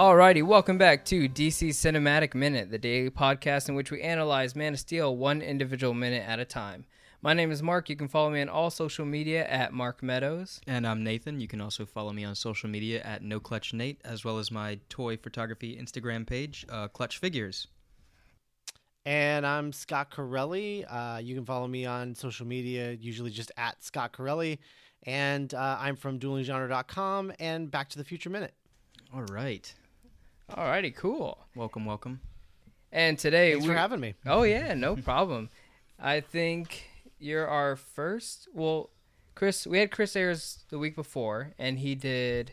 Alrighty, 0.00 0.42
welcome 0.42 0.78
back 0.78 1.04
to 1.04 1.28
DC 1.28 1.68
Cinematic 1.68 2.34
Minute, 2.34 2.70
the 2.70 2.78
daily 2.78 3.10
podcast 3.10 3.68
in 3.68 3.74
which 3.74 3.90
we 3.90 4.00
analyze 4.00 4.56
Man 4.56 4.72
of 4.72 4.78
Steel 4.78 5.14
one 5.14 5.42
individual 5.42 5.92
minute 5.92 6.26
at 6.26 6.40
a 6.40 6.46
time. 6.46 6.86
My 7.20 7.34
name 7.34 7.50
is 7.50 7.62
Mark. 7.62 7.90
You 7.90 7.96
can 7.96 8.08
follow 8.08 8.30
me 8.30 8.40
on 8.40 8.48
all 8.48 8.70
social 8.70 9.04
media 9.04 9.46
at 9.46 9.74
Mark 9.74 10.02
Meadows. 10.02 10.62
And 10.66 10.86
I'm 10.86 11.04
Nathan. 11.04 11.38
You 11.38 11.48
can 11.48 11.60
also 11.60 11.84
follow 11.84 12.14
me 12.14 12.24
on 12.24 12.34
social 12.34 12.70
media 12.70 13.02
at 13.02 13.22
No 13.22 13.40
Clutch 13.40 13.74
Nate, 13.74 14.00
as 14.02 14.24
well 14.24 14.38
as 14.38 14.50
my 14.50 14.78
toy 14.88 15.18
photography 15.18 15.76
Instagram 15.76 16.26
page, 16.26 16.64
uh, 16.70 16.88
Clutch 16.88 17.18
Figures. 17.18 17.66
And 19.04 19.46
I'm 19.46 19.70
Scott 19.70 20.10
Corelli. 20.10 20.82
Uh, 20.86 21.18
you 21.18 21.34
can 21.34 21.44
follow 21.44 21.68
me 21.68 21.84
on 21.84 22.14
social 22.14 22.46
media, 22.46 22.92
usually 22.92 23.30
just 23.30 23.52
at 23.58 23.84
Scott 23.84 24.12
Corelli. 24.12 24.60
And 25.02 25.52
uh, 25.52 25.76
I'm 25.78 25.96
from 25.96 26.18
duelinggenre.com 26.18 27.32
and 27.38 27.70
Back 27.70 27.90
to 27.90 27.98
the 27.98 28.04
Future 28.04 28.30
Minute. 28.30 28.54
All 29.12 29.24
right. 29.24 29.70
Alrighty, 30.50 30.94
cool. 30.94 31.38
Welcome, 31.54 31.84
welcome. 31.84 32.20
And 32.92 33.18
today 33.18 33.52
Thanks 33.52 33.66
we 33.66 33.72
for 33.72 33.78
having 33.78 34.00
me. 34.00 34.14
Oh 34.26 34.42
yeah, 34.42 34.74
no 34.74 34.96
problem. 35.10 35.48
I 35.98 36.20
think 36.20 36.84
you're 37.18 37.46
our 37.46 37.76
first. 37.76 38.48
Well, 38.52 38.90
Chris, 39.34 39.66
we 39.66 39.78
had 39.78 39.90
Chris 39.90 40.16
Ayers 40.16 40.64
the 40.70 40.78
week 40.78 40.96
before, 40.96 41.52
and 41.58 41.78
he 41.78 41.94
did. 41.94 42.52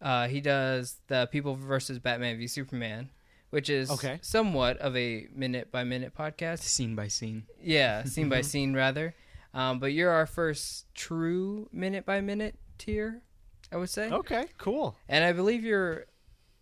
Uh, 0.00 0.26
he 0.26 0.40
does 0.40 0.96
the 1.06 1.28
People 1.30 1.54
versus 1.54 2.00
Batman 2.00 2.36
v 2.38 2.48
Superman, 2.48 3.10
which 3.50 3.70
is 3.70 3.88
Okay. 3.90 4.18
somewhat 4.20 4.78
of 4.78 4.96
a 4.96 5.28
minute 5.32 5.70
by 5.70 5.84
minute 5.84 6.12
podcast. 6.18 6.58
Scene 6.60 6.96
by 6.96 7.06
scene. 7.06 7.44
Yeah, 7.62 8.02
scene 8.04 8.28
by 8.28 8.40
scene 8.40 8.74
rather. 8.74 9.14
Um, 9.54 9.78
but 9.78 9.92
you're 9.92 10.10
our 10.10 10.26
first 10.26 10.92
true 10.94 11.68
minute 11.72 12.04
by 12.04 12.20
minute 12.20 12.56
tier, 12.78 13.22
I 13.70 13.76
would 13.76 13.90
say. 13.90 14.10
Okay, 14.10 14.46
cool. 14.58 14.96
And 15.08 15.24
I 15.24 15.32
believe 15.32 15.62
you're. 15.62 16.06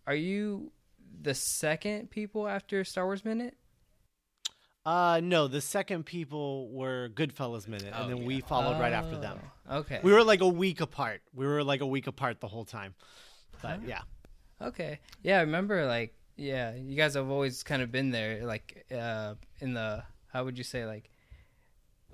Are 0.07 0.15
you 0.15 0.73
the 1.23 1.35
second 1.35 2.11
people 2.11 2.49
after 2.49 2.85
Star 2.85 3.05
Wars 3.05 3.25
minute? 3.25 3.57
Uh, 4.87 5.21
no, 5.23 5.47
the 5.47 5.61
second 5.61 6.05
people 6.07 6.71
were 6.71 7.11
Goodfellas 7.11 7.69
Minute, 7.69 7.93
and 7.95 8.07
Oh, 8.07 8.09
then 8.09 8.17
yeah. 8.19 8.25
we 8.27 8.41
followed 8.41 8.81
right 8.81 8.95
after 8.95 9.19
them. 9.19 9.39
Oh, 9.69 9.79
Okay. 9.81 10.01
We 10.03 10.11
were 10.13 10.25
like 10.25 10.41
a 10.41 10.49
week 10.49 10.81
apart. 10.81 11.21
We 11.35 11.47
were 11.47 11.63
like 11.63 11.83
a 11.83 11.87
week 11.87 12.07
apart 12.07 12.41
the 12.41 12.49
whole 12.49 12.65
time. 12.65 12.95
But 13.61 13.83
yeah. 13.87 14.01
Okay. 14.63 15.01
Yeah, 15.23 15.37
I 15.39 15.41
remember 15.43 15.87
like 15.87 16.15
yeah, 16.37 16.75
you 16.75 16.97
guys 16.97 17.13
have 17.15 17.29
always 17.29 17.63
kind 17.63 17.83
of 17.83 17.93
been 17.93 18.11
there 18.11 18.47
like 18.47 18.87
uh 18.91 19.35
in 19.61 19.75
the 19.75 20.03
how 20.33 20.45
would 20.45 20.57
you 20.57 20.65
say 20.65 20.87
like 20.87 21.11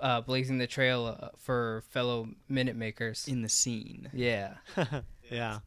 uh 0.01 0.21
blazing 0.23 0.59
the 0.59 0.67
trail 0.67 1.17
uh, 1.21 1.29
for 1.39 1.85
fellow 1.91 2.29
minute 2.49 2.75
makers. 2.75 3.29
In 3.29 3.43
the 3.43 3.49
scene. 3.49 4.11
Yeah. 4.13 4.55
Yeah. 5.31 5.61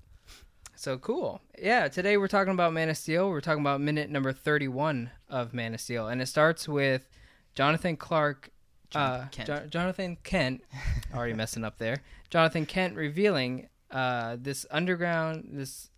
So 0.79 0.97
cool. 0.97 1.41
Yeah, 1.61 1.89
today 1.89 2.15
we're 2.15 2.29
talking 2.29 2.53
about 2.53 2.71
Man 2.71 2.87
of 2.87 2.95
Steel. 2.95 3.29
We're 3.29 3.41
talking 3.41 3.59
about 3.59 3.81
minute 3.81 4.09
number 4.09 4.31
31 4.31 5.11
of 5.27 5.53
Man 5.53 5.73
of 5.73 5.81
Steel 5.81 6.07
and 6.07 6.21
it 6.21 6.27
starts 6.27 6.69
with 6.69 7.09
Jonathan 7.53 7.97
Clark 7.97 8.49
uh 8.95 9.25
Jonathan 9.25 9.29
Kent. 9.29 9.47
Jo- 9.47 9.67
Jonathan 9.67 10.17
Kent 10.23 10.63
already 11.13 11.33
messing 11.33 11.65
up 11.65 11.79
there. 11.79 11.97
Jonathan 12.29 12.65
Kent 12.65 12.95
revealing 12.95 13.67
uh 13.91 14.37
this 14.39 14.65
underground 14.71 15.49
this 15.51 15.89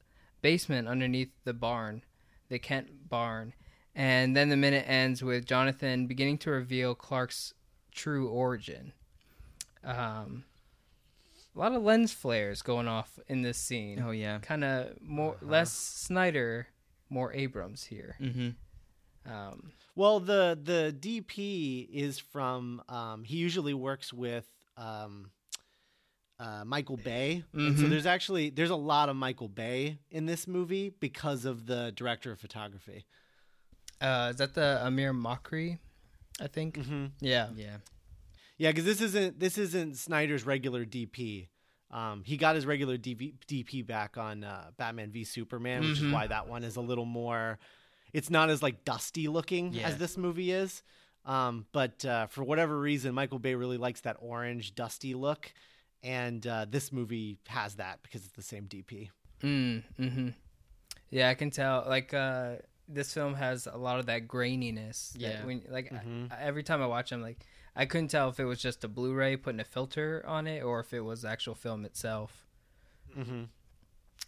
basement 0.41 0.87
underneath 0.87 1.29
the 1.43 1.53
barn, 1.53 2.03
the 2.49 2.57
Kent 2.57 3.07
barn. 3.07 3.53
And 3.93 4.35
then 4.35 4.49
the 4.49 4.57
minute 4.57 4.85
ends 4.87 5.23
with 5.23 5.45
Jonathan 5.45 6.07
beginning 6.07 6.39
to 6.39 6.49
reveal 6.49 6.95
Clark's 6.95 7.53
true 7.91 8.29
origin. 8.29 8.93
Um, 9.83 10.45
a 11.55 11.59
lot 11.59 11.73
of 11.73 11.83
lens 11.83 12.13
flares 12.13 12.61
going 12.61 12.87
off 12.87 13.19
in 13.27 13.41
this 13.41 13.57
scene. 13.57 14.01
Oh, 14.05 14.11
yeah. 14.11 14.39
Kind 14.39 14.63
of 14.63 15.01
more 15.01 15.35
Uh-huh. 15.35 15.45
less 15.45 15.71
Snyder, 15.73 16.67
more 17.09 17.33
Abrams 17.33 17.83
here. 17.85 18.15
Mm-hmm. 18.19 19.31
Um, 19.31 19.73
Well, 19.95 20.19
the 20.21 20.57
the 20.61 20.95
DP 20.97 21.87
is 21.91 22.17
from. 22.17 22.81
Um, 22.87 23.23
he 23.25 23.37
usually 23.37 23.73
works 23.73 24.13
with 24.13 24.47
um, 24.77 25.31
uh, 26.39 26.63
Michael 26.65 26.97
Bay, 26.97 27.43
and 27.53 27.77
so 27.77 27.85
Mhm. 27.85 27.89
there's 27.89 28.05
actually 28.07 28.49
there's 28.49 28.69
a 28.71 28.75
lot 28.75 29.09
of 29.09 29.15
Michael 29.15 29.49
Bay 29.49 29.99
in 30.09 30.25
this 30.25 30.47
movie 30.47 30.89
because 30.89 31.45
of 31.45 31.65
the 31.67 31.91
director 31.95 32.31
of 32.31 32.39
photography. 32.39 33.05
uh, 33.99 34.29
is 34.31 34.37
that 34.37 34.55
the 34.55 34.79
Amir 34.83 35.13
Mokri? 35.13 35.77
I 36.39 36.47
think. 36.47 36.77
Mm-hmm. 36.77 37.05
Yeah. 37.19 37.49
Yeah. 37.55 37.77
Yeah, 38.61 38.69
because 38.69 38.85
this 38.85 39.01
isn't 39.01 39.39
this 39.39 39.57
isn't 39.57 39.97
Snyder's 39.97 40.45
regular 40.45 40.85
DP. 40.85 41.47
Um, 41.89 42.21
he 42.23 42.37
got 42.37 42.53
his 42.53 42.67
regular 42.67 42.95
DV, 42.95 43.33
DP 43.47 43.85
back 43.85 44.17
on 44.19 44.43
uh, 44.43 44.69
Batman 44.77 45.09
v 45.11 45.23
Superman, 45.23 45.81
which 45.81 45.99
Mhm. 45.99 46.05
is 46.07 46.13
why 46.13 46.27
that 46.27 46.47
one 46.47 46.63
is 46.63 46.75
a 46.75 46.81
little 46.81 47.05
more. 47.05 47.57
It's 48.13 48.29
not 48.29 48.51
as 48.51 48.61
like 48.61 48.85
dusty 48.85 49.27
looking 49.27 49.73
Yeah. 49.73 49.87
as 49.87 49.97
this 49.97 50.15
movie 50.15 50.51
is. 50.51 50.83
Um, 51.25 51.65
but 51.71 52.05
uh, 52.05 52.27
for 52.27 52.43
whatever 52.43 52.79
reason, 52.79 53.15
Michael 53.15 53.39
Bay 53.39 53.55
really 53.55 53.77
likes 53.77 54.01
that 54.01 54.17
orange, 54.19 54.75
dusty 54.75 55.15
look, 55.15 55.51
and 56.03 56.45
uh, 56.45 56.65
this 56.69 56.91
movie 56.91 57.39
has 57.47 57.75
that 57.77 58.03
because 58.03 58.23
it's 58.25 58.35
the 58.35 58.43
same 58.43 58.67
DP. 58.67 59.09
Mm, 59.41 59.83
hmm 59.97 60.29
Yeah, 61.09 61.29
I 61.29 61.33
can 61.33 61.49
tell. 61.49 61.83
Like, 61.87 62.13
uh, 62.13 62.57
this 62.87 63.11
film 63.11 63.33
has 63.33 63.65
a 63.67 63.77
lot 63.77 63.97
of 63.99 64.05
that 64.05 64.27
graininess. 64.27 65.13
that 65.13 65.19
Yeah. 65.19 65.45
When, 65.45 65.63
like, 65.67 65.89
Mhm. 65.91 66.31
I, 66.31 66.41
every 66.43 66.61
time 66.63 66.81
I 66.81 66.85
watch 66.85 67.09
them, 67.09 67.21
like, 67.23 67.43
I 67.75 67.85
couldn't 67.85 68.09
tell 68.09 68.29
if 68.29 68.39
it 68.39 68.45
was 68.45 68.61
just 68.61 68.83
a 68.83 68.87
Blu-ray 68.87 69.37
putting 69.37 69.59
a 69.61 69.65
filter 69.65 70.23
on 70.27 70.45
it 70.47 70.61
or 70.63 70.79
if 70.81 70.93
it 70.93 71.01
was 71.01 71.21
the 71.21 71.29
actual 71.29 71.55
film 71.55 71.85
itself. 71.85 72.45
Mm-hmm. 73.17 73.43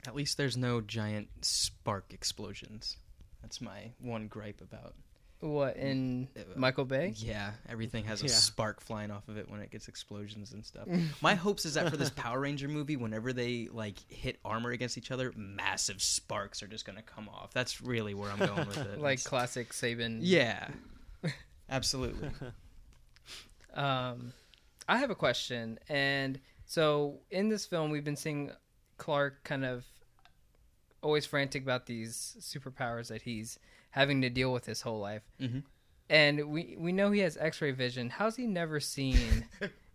At 0.07 0.15
least 0.15 0.37
there's 0.37 0.57
no 0.57 0.81
giant 0.81 1.27
spark 1.41 2.13
explosions. 2.13 2.97
That's 3.41 3.59
my 3.61 3.91
one 3.99 4.27
gripe 4.27 4.61
about. 4.61 4.95
What 5.41 5.75
in 5.75 6.29
Uh, 6.37 6.41
Michael 6.55 6.85
Bay? 6.85 7.13
Yeah, 7.17 7.51
everything 7.67 8.05
has 8.05 8.21
a 8.23 8.27
Yeah. 8.27 8.31
spark 8.31 8.79
flying 8.79 9.11
off 9.11 9.27
of 9.27 9.35
it 9.37 9.49
when 9.49 9.59
it 9.59 9.71
gets 9.71 9.89
explosions 9.89 10.53
and 10.53 10.65
stuff. 10.65 10.87
My 11.21 11.35
hopes 11.35 11.65
is 11.65 11.73
that 11.73 11.89
for 11.89 11.97
this 11.97 12.09
Power 12.11 12.39
Ranger 12.39 12.69
movie, 12.69 12.95
whenever 12.95 13.33
they 13.33 13.67
like 13.69 13.97
hit 14.09 14.39
armor 14.45 14.71
against 14.71 14.97
each 14.97 15.11
other, 15.11 15.33
massive 15.35 16.01
sparks 16.01 16.63
are 16.63 16.67
just 16.67 16.85
gonna 16.85 17.01
come 17.01 17.27
off. 17.27 17.51
That's 17.53 17.81
really 17.81 18.13
where 18.13 18.31
I'm 18.31 18.39
going 18.39 18.67
with 18.67 18.77
it. 18.77 18.99
Like 19.01 19.15
It's- 19.19 19.27
classic 19.27 19.73
Saban. 19.73 20.19
yeah, 20.21 20.69
absolutely. 21.69 22.29
Um, 23.73 24.33
I 24.87 24.97
have 24.97 25.09
a 25.09 25.15
question, 25.15 25.79
and 25.89 26.39
so 26.65 27.19
in 27.31 27.49
this 27.49 27.65
film, 27.65 27.89
we've 27.91 28.03
been 28.03 28.15
seeing 28.15 28.51
Clark 28.97 29.43
kind 29.43 29.65
of 29.65 29.85
always 31.01 31.25
frantic 31.25 31.63
about 31.63 31.85
these 31.85 32.37
superpowers 32.39 33.07
that 33.07 33.23
he's 33.23 33.59
having 33.91 34.21
to 34.21 34.29
deal 34.29 34.53
with 34.53 34.65
his 34.65 34.81
whole 34.81 34.99
life, 34.99 35.23
hmm 35.39 35.59
and 36.09 36.49
we 36.49 36.75
we 36.77 36.91
know 36.91 37.11
he 37.11 37.21
has 37.21 37.37
X-ray 37.37 37.71
vision. 37.71 38.09
How's 38.09 38.35
he 38.35 38.45
never 38.45 38.79
seen 38.79 39.45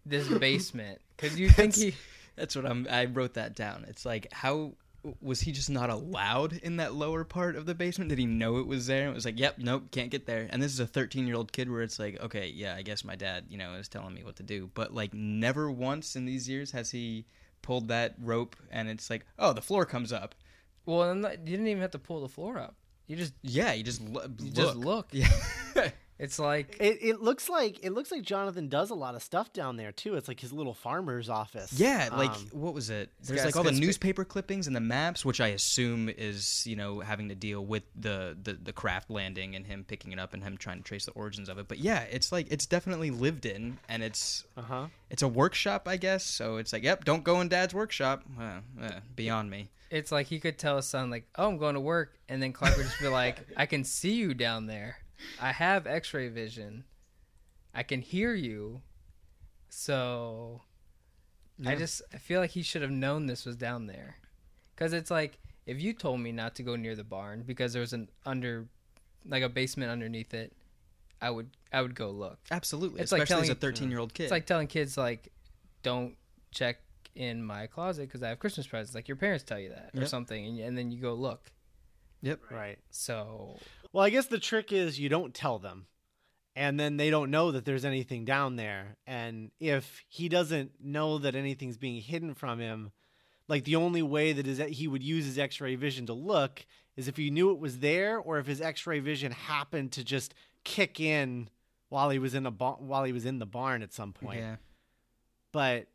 this 0.06 0.26
basement? 0.40 1.00
Because 1.16 1.38
you 1.38 1.50
think 1.50 1.74
he 1.76 1.94
That's 2.36 2.56
what 2.56 2.66
I'm. 2.66 2.86
I 2.90 3.04
wrote 3.04 3.34
that 3.34 3.54
down. 3.54 3.84
It's 3.88 4.06
like 4.06 4.32
how 4.32 4.72
was 5.20 5.40
he 5.42 5.52
just 5.52 5.70
not 5.70 5.90
allowed 5.90 6.54
in 6.54 6.76
that 6.78 6.92
lower 6.94 7.24
part 7.24 7.56
of 7.56 7.66
the 7.66 7.74
basement? 7.74 8.08
Did 8.10 8.18
he 8.18 8.26
know 8.26 8.58
it 8.58 8.66
was 8.66 8.86
there? 8.86 9.02
And 9.02 9.12
it 9.12 9.14
was 9.14 9.24
like, 9.24 9.38
yep, 9.38 9.56
nope, 9.58 9.84
can't 9.90 10.10
get 10.10 10.26
there. 10.26 10.48
And 10.50 10.62
this 10.62 10.72
is 10.72 10.80
a 10.80 10.86
13 10.86 11.26
year 11.26 11.36
old 11.36 11.52
kid 11.52 11.70
where 11.70 11.82
it's 11.82 11.98
like, 11.98 12.20
okay, 12.20 12.48
yeah, 12.48 12.74
I 12.74 12.82
guess 12.82 13.04
my 13.04 13.14
dad, 13.16 13.44
you 13.48 13.58
know, 13.58 13.74
is 13.74 13.88
telling 13.88 14.14
me 14.14 14.24
what 14.24 14.36
to 14.36 14.42
do. 14.42 14.70
But 14.74 14.92
like, 14.94 15.14
never 15.14 15.70
once 15.70 16.16
in 16.16 16.24
these 16.26 16.48
years 16.48 16.72
has 16.72 16.90
he 16.90 17.26
pulled 17.62 17.88
that 17.88 18.14
rope 18.20 18.56
and 18.70 18.88
it's 18.88 19.08
like, 19.08 19.24
oh, 19.38 19.52
the 19.52 19.62
floor 19.62 19.84
comes 19.86 20.12
up. 20.12 20.34
well, 20.84 21.14
you 21.16 21.22
didn't 21.44 21.68
even 21.68 21.80
have 21.82 21.90
to 21.92 21.98
pull 21.98 22.20
the 22.20 22.28
floor 22.28 22.58
up. 22.58 22.74
You 23.06 23.16
just 23.16 23.32
Yeah, 23.42 23.72
you 23.72 23.82
just 23.84 24.00
lo- 24.02 24.26
you 24.38 24.46
look. 24.46 24.54
just 24.54 24.76
look. 24.76 25.08
Yeah. 25.12 25.90
It's 26.18 26.38
like 26.38 26.76
It, 26.80 26.98
it 27.00 27.22
looks 27.22 27.48
like 27.48 27.84
it 27.84 27.92
looks 27.92 28.10
like 28.10 28.22
Jonathan 28.22 28.68
does 28.68 28.90
a 28.90 28.94
lot 28.94 29.14
of 29.14 29.22
stuff 29.22 29.52
down 29.52 29.76
there 29.76 29.92
too. 29.92 30.16
It's 30.16 30.26
like 30.26 30.40
his 30.40 30.52
little 30.52 30.74
farmer's 30.74 31.28
office. 31.28 31.72
Yeah, 31.72 32.08
like 32.12 32.30
Um, 32.30 32.48
what 32.52 32.74
was 32.74 32.90
it? 32.90 33.10
There's 33.22 33.44
like 33.44 33.56
all 33.56 33.62
the 33.62 33.70
conspi- 33.70 33.80
newspaper 33.80 34.24
clippings 34.24 34.66
and 34.66 34.74
the 34.74 34.80
maps, 34.80 35.24
which 35.24 35.40
I 35.40 35.48
assume 35.48 36.08
is 36.08 36.66
you 36.66 36.74
know 36.76 37.00
having 37.00 37.28
to 37.28 37.34
deal 37.34 37.64
with 37.64 37.84
the, 37.94 38.36
the 38.42 38.54
the 38.54 38.72
craft 38.72 39.10
landing 39.10 39.54
and 39.54 39.64
him 39.64 39.84
picking 39.84 40.12
it 40.12 40.18
up 40.18 40.34
and 40.34 40.42
him 40.42 40.56
trying 40.56 40.78
to 40.78 40.84
trace 40.84 41.04
the 41.04 41.12
origins 41.12 41.48
of 41.48 41.58
it. 41.58 41.68
But 41.68 41.78
yeah, 41.78 42.00
it's 42.10 42.32
like 42.32 42.48
it's 42.50 42.66
definitely 42.66 43.10
lived 43.10 43.46
in, 43.46 43.78
and 43.88 44.02
it's 44.02 44.44
uh-huh. 44.56 44.86
it's 45.10 45.22
a 45.22 45.28
workshop, 45.28 45.86
I 45.86 45.96
guess. 45.96 46.24
So 46.24 46.56
it's 46.56 46.72
like, 46.72 46.82
yep, 46.82 47.04
don't 47.04 47.22
go 47.22 47.40
in 47.40 47.48
Dad's 47.48 47.74
workshop. 47.74 48.24
Well, 48.36 48.60
uh, 48.82 48.90
beyond 49.14 49.50
me. 49.50 49.70
it's 49.90 50.10
like 50.10 50.26
he 50.26 50.40
could 50.40 50.58
tell 50.58 50.76
his 50.76 50.86
son 50.86 51.10
like, 51.10 51.28
"Oh, 51.36 51.48
I'm 51.48 51.58
going 51.58 51.74
to 51.74 51.80
work," 51.80 52.18
and 52.28 52.42
then 52.42 52.52
Clark 52.52 52.76
would 52.76 52.86
just 52.86 52.98
be 52.98 53.08
like, 53.08 53.38
"I 53.56 53.66
can 53.66 53.84
see 53.84 54.14
you 54.14 54.34
down 54.34 54.66
there. 54.66 54.98
I 55.40 55.52
have 55.52 55.86
X-ray 55.86 56.28
vision. 56.28 56.84
I 57.74 57.82
can 57.82 58.02
hear 58.02 58.34
you." 58.34 58.82
So, 59.68 60.62
I 61.64 61.74
just 61.74 62.02
I 62.12 62.18
feel 62.18 62.40
like 62.40 62.50
he 62.50 62.62
should 62.62 62.82
have 62.82 62.90
known 62.90 63.26
this 63.26 63.44
was 63.44 63.56
down 63.56 63.86
there, 63.86 64.16
because 64.74 64.92
it's 64.92 65.10
like 65.10 65.38
if 65.66 65.80
you 65.80 65.92
told 65.92 66.20
me 66.20 66.32
not 66.32 66.54
to 66.56 66.62
go 66.62 66.76
near 66.76 66.96
the 66.96 67.04
barn 67.04 67.42
because 67.46 67.74
there 67.74 67.80
was 67.80 67.92
an 67.92 68.08
under, 68.24 68.66
like 69.26 69.42
a 69.42 69.48
basement 69.48 69.90
underneath 69.90 70.32
it, 70.32 70.52
I 71.20 71.30
would 71.30 71.50
I 71.72 71.82
would 71.82 71.94
go 71.94 72.10
look. 72.10 72.38
Absolutely, 72.50 73.02
It's 73.02 73.12
like 73.12 73.22
especially 73.22 73.44
as 73.44 73.50
a 73.50 73.54
13 73.54 73.90
year 73.90 73.98
old 73.98 74.14
kid. 74.14 74.24
It's 74.24 74.32
like 74.32 74.46
telling 74.46 74.66
kids 74.66 74.96
like, 74.96 75.30
don't 75.82 76.16
check 76.50 76.78
in 77.14 77.42
my 77.42 77.66
closet 77.66 78.02
because 78.02 78.22
I 78.22 78.28
have 78.28 78.38
Christmas 78.38 78.66
presents. 78.66 78.94
Like 78.94 79.08
your 79.08 79.16
parents 79.16 79.44
tell 79.44 79.58
you 79.58 79.70
that 79.70 79.90
or 80.00 80.06
something, 80.06 80.46
and, 80.46 80.58
and 80.60 80.78
then 80.78 80.90
you 80.90 81.00
go 81.00 81.12
look. 81.14 81.50
Yep. 82.22 82.40
Right. 82.50 82.78
So 82.90 83.58
Well, 83.92 84.04
I 84.04 84.10
guess 84.10 84.26
the 84.26 84.38
trick 84.38 84.72
is 84.72 84.98
you 85.00 85.08
don't 85.08 85.34
tell 85.34 85.58
them. 85.58 85.86
And 86.54 86.78
then 86.78 86.96
they 86.96 87.08
don't 87.08 87.30
know 87.30 87.52
that 87.52 87.64
there's 87.64 87.84
anything 87.84 88.24
down 88.24 88.56
there. 88.56 88.96
And 89.06 89.52
if 89.60 90.02
he 90.08 90.28
doesn't 90.28 90.72
know 90.82 91.18
that 91.18 91.36
anything's 91.36 91.76
being 91.76 92.02
hidden 92.02 92.34
from 92.34 92.58
him, 92.58 92.90
like 93.46 93.64
the 93.64 93.76
only 93.76 94.02
way 94.02 94.32
that 94.32 94.46
is 94.46 94.58
that 94.58 94.70
he 94.70 94.88
would 94.88 95.02
use 95.02 95.24
his 95.24 95.38
x-ray 95.38 95.76
vision 95.76 96.06
to 96.06 96.12
look 96.12 96.66
is 96.96 97.06
if 97.06 97.16
he 97.16 97.30
knew 97.30 97.52
it 97.52 97.60
was 97.60 97.78
there 97.78 98.18
or 98.18 98.38
if 98.38 98.46
his 98.46 98.60
x-ray 98.60 98.98
vision 98.98 99.30
happened 99.30 99.92
to 99.92 100.02
just 100.02 100.34
kick 100.64 100.98
in 100.98 101.48
while 101.90 102.10
he 102.10 102.18
was 102.18 102.34
in 102.34 102.44
a 102.44 102.50
ba- 102.50 102.76
while 102.78 103.04
he 103.04 103.12
was 103.12 103.24
in 103.24 103.38
the 103.38 103.46
barn 103.46 103.82
at 103.82 103.92
some 103.92 104.12
point. 104.12 104.40
Yeah. 104.40 104.56
But 105.52 105.86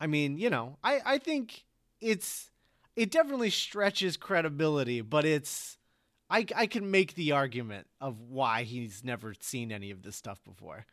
I 0.00 0.06
mean, 0.06 0.38
you 0.38 0.50
know, 0.50 0.78
I 0.82 1.00
I 1.04 1.18
think 1.18 1.64
it's 2.00 2.50
it 2.96 3.10
definitely 3.10 3.50
stretches 3.50 4.16
credibility, 4.16 5.00
but 5.00 5.24
it's 5.24 5.78
I 6.30 6.46
I 6.56 6.66
can 6.66 6.90
make 6.90 7.14
the 7.14 7.32
argument 7.32 7.86
of 8.00 8.20
why 8.20 8.62
he's 8.64 9.04
never 9.04 9.34
seen 9.40 9.70
any 9.72 9.90
of 9.90 10.02
this 10.02 10.16
stuff 10.16 10.42
before. 10.44 10.86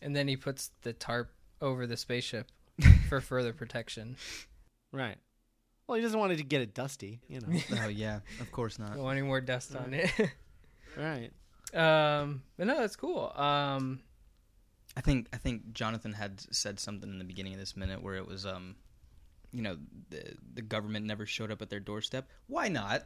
and 0.00 0.14
then 0.16 0.28
he 0.28 0.36
puts 0.36 0.70
the 0.82 0.92
tarp 0.92 1.30
over 1.60 1.86
the 1.86 1.96
spaceship 1.96 2.50
for 3.08 3.20
further 3.20 3.52
protection. 3.52 4.16
Right. 4.92 5.16
Well, 5.86 5.96
he 5.96 6.02
doesn't 6.02 6.18
want 6.18 6.32
it 6.32 6.36
to 6.36 6.44
get 6.44 6.60
it 6.62 6.74
dusty, 6.74 7.20
you 7.28 7.40
know. 7.40 7.58
Oh 7.84 7.88
yeah. 7.88 8.20
Of 8.40 8.50
course 8.52 8.78
not. 8.78 8.90
Don't 8.94 9.02
want 9.04 9.18
any 9.18 9.26
more 9.26 9.40
dust 9.40 9.74
on 9.76 9.94
it. 9.94 10.10
right. 10.96 11.30
um, 11.74 12.42
but 12.56 12.66
no, 12.66 12.78
that's 12.78 12.96
cool. 12.96 13.32
Um, 13.36 14.00
I 14.96 15.00
think 15.00 15.28
I 15.32 15.38
think 15.38 15.72
Jonathan 15.72 16.12
had 16.12 16.40
said 16.54 16.78
something 16.78 17.08
in 17.10 17.18
the 17.18 17.24
beginning 17.24 17.54
of 17.54 17.58
this 17.60 17.76
minute 17.76 18.02
where 18.02 18.16
it 18.16 18.26
was 18.26 18.44
um, 18.44 18.76
you 19.52 19.62
know, 19.62 19.76
the 20.10 20.22
the 20.54 20.62
government 20.62 21.04
never 21.06 21.26
showed 21.26 21.50
up 21.50 21.60
at 21.62 21.68
their 21.70 21.80
doorstep. 21.80 22.28
Why 22.46 22.68
not? 22.68 23.04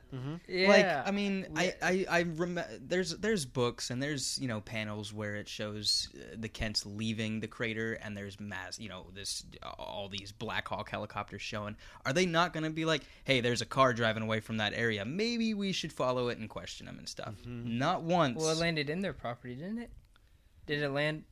yeah, 0.48 0.69
Like 0.69 1.08
I 1.08 1.10
mean, 1.10 1.46
I 1.56 1.75
I 1.82 2.06
I 2.08 2.22
rem- 2.22 2.60
there's 2.81 3.16
there's 3.16 3.44
books 3.44 3.90
and 3.90 4.02
there's 4.02 4.38
you 4.38 4.46
know 4.48 4.60
panels 4.60 5.12
where 5.12 5.34
it 5.37 5.48
shows 5.48 6.08
uh, 6.14 6.37
the 6.38 6.48
Kents 6.48 6.87
leaving 6.87 7.40
the 7.40 7.48
crater 7.48 7.94
and 7.94 8.16
there's 8.16 8.38
mass 8.38 8.78
you 8.78 8.88
know 8.88 9.06
this 9.14 9.44
all 9.78 10.08
these 10.08 10.31
Black 10.32 10.69
Hawk 10.69 10.88
helicopters 10.90 11.43
showing. 11.43 11.76
Are 12.04 12.12
they 12.12 12.26
not 12.26 12.52
going 12.52 12.64
to 12.64 12.70
be 12.70 12.84
like, 12.84 13.02
hey, 13.25 13.40
there's 13.40 13.60
a 13.62 13.66
car 13.66 13.92
driving 13.92 14.22
away 14.22 14.40
from 14.40 14.58
that 14.58 14.72
area. 14.75 15.04
Maybe 15.04 15.52
we 15.54 15.72
should 15.72 15.92
follow 15.92 16.28
it 16.28 16.38
and 16.38 16.49
question 16.49 16.87
them 16.87 16.99
and 16.99 17.08
stuff. 17.08 17.34
Not 17.44 18.02
once. 18.02 18.40
well, 18.40 18.50
it 18.52 18.58
landed 18.58 18.88
in 18.90 19.00
their 19.02 19.12
property, 19.12 19.54
didn't 19.56 19.78
it? 19.78 19.90
Did 20.66 20.82
it 20.82 20.90
land? 20.90 21.25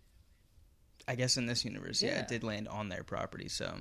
I 1.07 1.17
guess 1.17 1.37
in 1.37 1.47
this 1.47 1.65
universe, 1.65 2.03
yeah, 2.03 2.13
Yeah. 2.15 2.21
it 2.21 2.29
did 2.29 2.45
land 2.45 2.67
on 2.69 2.89
their 2.89 3.05
property, 3.05 3.49
so 3.49 3.77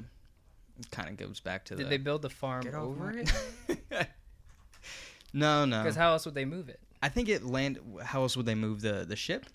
it 0.80 0.90
kind 0.92 1.10
of 1.10 1.18
goes 1.18 1.40
back 1.40 1.66
to 1.66 1.76
Did 1.76 1.86
the. 1.86 1.90
they 1.92 1.98
build 1.98 2.22
the 2.22 2.30
farm 2.30 2.64
Get 2.64 2.74
off 2.76 2.84
over 2.84 3.12
it? 3.12 3.32
no, 5.34 5.66
no. 5.66 5.82
Because 5.82 5.96
how 5.96 6.12
else 6.12 6.26
would 6.26 6.36
they 6.36 6.46
move 6.46 6.70
it? 6.70 6.80
I 7.02 7.10
think 7.10 7.30
it 7.30 7.44
land. 7.44 7.80
How 8.04 8.22
else 8.22 8.38
would 8.38 8.46
they 8.46 8.56
move 8.56 8.82
the 8.82 9.06
the 9.08 9.16
ship? 9.16 9.46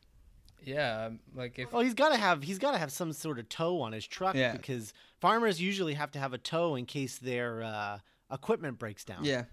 Yeah, 0.65 1.06
um, 1.06 1.20
like 1.35 1.59
if 1.59 1.73
Well, 1.73 1.82
he's 1.82 1.94
got 1.94 2.11
to 2.11 2.17
have 2.17 2.43
he's 2.43 2.59
got 2.59 2.73
to 2.73 2.79
have 2.79 2.93
some 2.93 3.12
sort 3.12 3.38
of 3.38 3.49
tow 3.49 3.81
on 3.81 3.93
his 3.93 4.06
truck 4.06 4.35
Yeah. 4.35 4.53
because 4.53 4.93
farmers 5.20 5.61
usually 5.61 5.94
have 5.94 6.11
to 6.12 6.19
have 6.19 6.32
a 6.35 6.38
tow 6.38 6.75
in 6.75 6.85
case 6.85 7.17
their 7.19 7.62
uh, 7.62 7.99
equipment 8.31 8.79
breaks 8.79 9.05
down. 9.05 9.25
Yeah, 9.25 9.44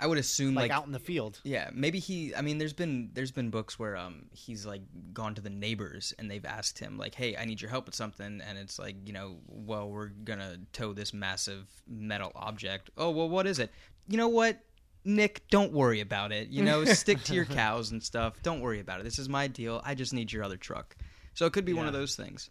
I 0.00 0.06
would 0.06 0.18
assume 0.18 0.54
Like, 0.54 0.70
like, 0.70 0.78
out 0.78 0.86
in 0.86 0.92
the 0.92 0.98
field. 0.98 1.40
yeah, 1.44 1.70
maybe 1.72 1.98
he. 1.98 2.34
I 2.34 2.40
mean, 2.40 2.58
there's 2.58 2.72
been 2.72 3.10
there's 3.12 3.30
been 3.30 3.50
books 3.50 3.78
where 3.78 3.96
um 3.96 4.26
he's 4.32 4.64
like 4.66 4.82
gone 5.12 5.34
to 5.34 5.42
the 5.42 5.50
neighbors 5.50 6.14
and 6.18 6.30
they've 6.30 6.44
asked 6.44 6.78
him 6.78 6.96
like, 6.98 7.14
hey, 7.14 7.36
I 7.36 7.44
need 7.44 7.60
your 7.60 7.70
help 7.70 7.86
with 7.86 7.94
something, 7.94 8.40
and 8.46 8.58
it's 8.58 8.78
like 8.78 8.96
you 9.04 9.12
know, 9.12 9.36
well, 9.46 9.88
we're 9.90 10.08
gonna 10.08 10.56
tow 10.72 10.92
this 10.92 11.12
massive 11.12 11.66
metal 11.86 12.32
object. 12.34 12.90
Oh 12.96 13.10
well, 13.10 13.28
what 13.28 13.46
is 13.46 13.58
it? 13.58 13.70
You 14.08 14.16
know 14.16 14.28
what? 14.28 14.58
Nick, 15.04 15.48
don't 15.50 15.72
worry 15.72 16.00
about 16.00 16.30
it. 16.32 16.48
You 16.48 16.62
know, 16.62 16.84
stick 17.02 17.22
to 17.24 17.34
your 17.34 17.44
cows 17.46 17.90
and 17.92 18.02
stuff. 18.02 18.34
Don't 18.42 18.60
worry 18.60 18.80
about 18.80 19.00
it. 19.00 19.04
This 19.04 19.18
is 19.18 19.28
my 19.28 19.46
deal. 19.46 19.80
I 19.84 19.94
just 19.94 20.12
need 20.12 20.32
your 20.32 20.44
other 20.44 20.56
truck. 20.58 20.96
So 21.34 21.46
it 21.46 21.52
could 21.52 21.64
be 21.64 21.72
one 21.72 21.86
of 21.86 21.92
those 21.92 22.16
things. 22.16 22.50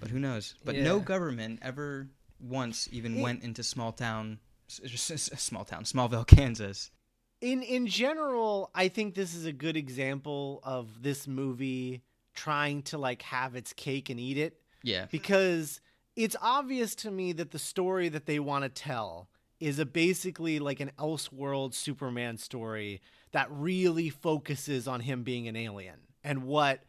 But 0.00 0.10
who 0.10 0.18
knows? 0.20 0.54
But 0.64 0.76
no 0.76 1.00
government 1.00 1.60
ever 1.62 2.08
once 2.40 2.88
even 2.92 3.20
went 3.20 3.42
into 3.42 3.62
small 3.64 3.90
town, 3.90 4.38
small 4.68 5.64
town, 5.64 5.84
Smallville, 5.84 6.26
Kansas. 6.36 6.90
in 7.40 7.62
in 7.62 7.86
general, 7.86 8.70
I 8.74 8.88
think 8.88 9.14
this 9.14 9.34
is 9.34 9.46
a 9.46 9.52
good 9.52 9.76
example 9.76 10.60
of 10.62 11.02
this 11.02 11.26
movie 11.26 12.02
trying 12.34 12.82
to 12.82 12.98
like 12.98 13.22
have 13.22 13.56
its 13.56 13.72
cake 13.72 14.10
and 14.10 14.20
eat 14.20 14.38
it. 14.38 14.60
Yeah. 14.84 15.06
because 15.10 15.80
it's 16.14 16.36
obvious 16.40 16.94
to 16.96 17.10
me 17.10 17.32
that 17.32 17.50
the 17.50 17.58
story 17.58 18.08
that 18.10 18.26
they 18.26 18.38
want 18.38 18.62
to 18.62 18.68
tell 18.68 19.28
is 19.60 19.78
a 19.80 19.84
basically 19.86 20.60
like 20.60 20.78
an 20.78 20.92
Elseworld 20.98 21.74
Superman 21.74 22.38
story 22.38 23.00
that 23.32 23.48
really 23.50 24.08
focuses 24.08 24.86
on 24.86 25.00
him 25.00 25.24
being 25.24 25.48
an 25.48 25.56
alien 25.56 25.96
and 26.22 26.44
what 26.44 26.84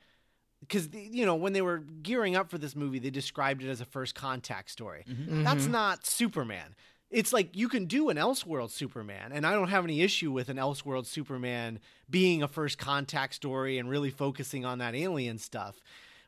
because 0.59 0.89
you 0.93 1.25
know 1.25 1.35
when 1.35 1.53
they 1.53 1.61
were 1.63 1.79
gearing 1.79 2.35
up 2.35 2.49
for 2.49 2.57
this 2.57 2.75
movie 2.75 2.99
they 2.99 3.09
described 3.09 3.63
it 3.63 3.69
as 3.69 3.81
a 3.81 3.85
first 3.85 4.13
contact 4.13 4.69
story. 4.69 5.03
Mm-hmm. 5.09 5.23
Mm-hmm. 5.23 5.43
That's 5.43 5.65
not 5.65 6.05
superman 6.05 6.75
it's 7.11 7.33
like 7.33 7.55
you 7.55 7.67
can 7.67 7.85
do 7.85 8.09
an 8.09 8.17
elseworld 8.17 8.69
superman 8.69 9.31
and 9.31 9.45
i 9.45 9.53
don't 9.53 9.69
have 9.69 9.83
any 9.83 10.01
issue 10.01 10.31
with 10.31 10.49
an 10.49 10.57
elseworld 10.57 11.05
superman 11.05 11.79
being 12.09 12.43
a 12.43 12.47
first 12.47 12.77
contact 12.77 13.33
story 13.35 13.77
and 13.77 13.89
really 13.89 14.09
focusing 14.09 14.65
on 14.65 14.79
that 14.79 14.95
alien 14.95 15.37
stuff. 15.37 15.79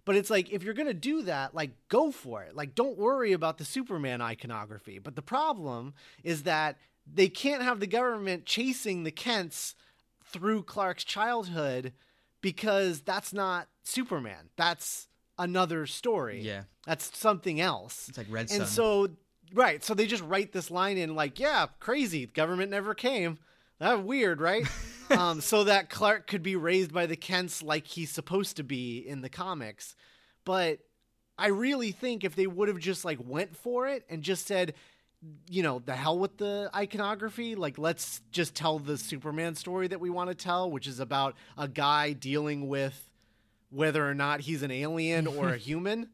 But 0.06 0.16
it's 0.16 0.30
like 0.30 0.52
if 0.52 0.64
you're 0.64 0.74
going 0.74 0.88
to 0.88 0.94
do 0.94 1.24
that 1.24 1.54
like 1.54 1.72
go 1.88 2.12
for 2.12 2.44
it. 2.44 2.56
Like 2.56 2.76
don't 2.76 2.98
worry 2.98 3.34
about 3.34 3.58
the 3.58 3.66
superman 3.66 4.22
iconography. 4.22 5.00
But 5.00 5.16
the 5.16 5.22
problem 5.22 5.94
is 6.24 6.44
that 6.44 6.78
they 7.12 7.30
can't 7.30 7.62
have 7.64 7.80
the 7.80 7.88
government 7.88 8.46
chasing 8.46 9.04
the 9.04 9.12
kents 9.12 9.76
through 10.26 10.64
clark's 10.64 11.04
childhood 11.04 11.94
because 12.42 13.02
that's 13.02 13.34
not 13.34 13.68
superman. 13.84 14.50
That's 14.56 15.08
another 15.38 15.86
story. 15.86 16.42
Yeah. 16.42 16.64
that's 16.86 17.18
something 17.18 17.60
else. 17.60 18.10
It's 18.10 18.18
like 18.18 18.28
Red 18.30 18.50
Son. 18.50 18.62
and 18.62 18.70
so 18.70 19.10
right 19.54 19.84
so 19.84 19.94
they 19.94 20.06
just 20.06 20.24
write 20.24 20.52
this 20.52 20.72
line 20.72 20.98
in 20.98 21.16
like 21.16 21.40
yeah 21.40 21.68
crazy 21.80 22.26
government 22.28 22.72
never 22.72 22.94
came. 22.94 23.40
That 23.80 24.04
weird 24.04 24.42
right? 24.42 24.68
Um, 25.12 25.42
so 25.42 25.66
that 25.66 25.90
clark 25.90 26.26
could 26.26 26.42
be 26.42 26.56
raised 26.56 26.94
by 26.94 27.06
the 27.06 27.18
kents 27.18 27.62
like 27.62 27.86
he's 27.86 28.10
supposed 28.10 28.56
to 28.56 28.64
be 28.64 29.00
in 29.00 29.20
the 29.20 29.28
comics. 29.28 29.94
But 30.46 30.80
i 31.38 31.48
really 31.48 31.92
think 31.92 32.24
if 32.24 32.36
they 32.36 32.48
would 32.48 32.70
have 32.70 32.80
just 32.80 33.04
like 33.04 33.18
went 33.26 33.56
for 33.56 33.88
it 33.88 34.06
and 34.10 34.22
just 34.22 34.46
said 34.48 34.74
you 35.50 35.64
know 35.64 35.80
the 35.86 35.96
hell 35.96 36.18
with 36.18 36.38
the 36.38 36.70
iconography 36.76 37.56
like 37.56 37.78
let's 37.78 38.22
just 38.32 38.54
tell 38.54 38.80
the 38.80 38.98
superman 38.98 39.56
story 39.56 39.88
that 39.88 40.00
we 40.00 40.10
want 40.10 40.30
to 40.30 40.36
tell 40.36 40.70
which 40.70 40.88
is 40.88 41.00
about 41.00 41.36
a 41.58 41.68
guy 41.68 42.14
dealing 42.14 42.68
with 42.68 43.10
whether 43.72 44.08
or 44.08 44.14
not 44.14 44.42
he's 44.42 44.62
an 44.62 44.72
alien 44.72 45.26
or 45.26 45.50
a 45.50 45.58
human. 45.70 46.10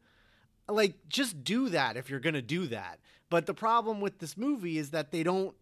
Like 0.69 0.95
just 1.09 1.43
do 1.43 1.69
that 1.69 1.97
if 1.97 2.09
you're 2.09 2.19
gonna 2.19 2.41
do 2.41 2.67
that 2.67 2.99
but 3.29 3.45
the 3.45 3.53
problem 3.53 4.01
with 4.01 4.19
this 4.19 4.37
movie 4.37 4.77
is 4.77 4.91
that 4.91 5.11
they 5.11 5.23
don't 5.23 5.55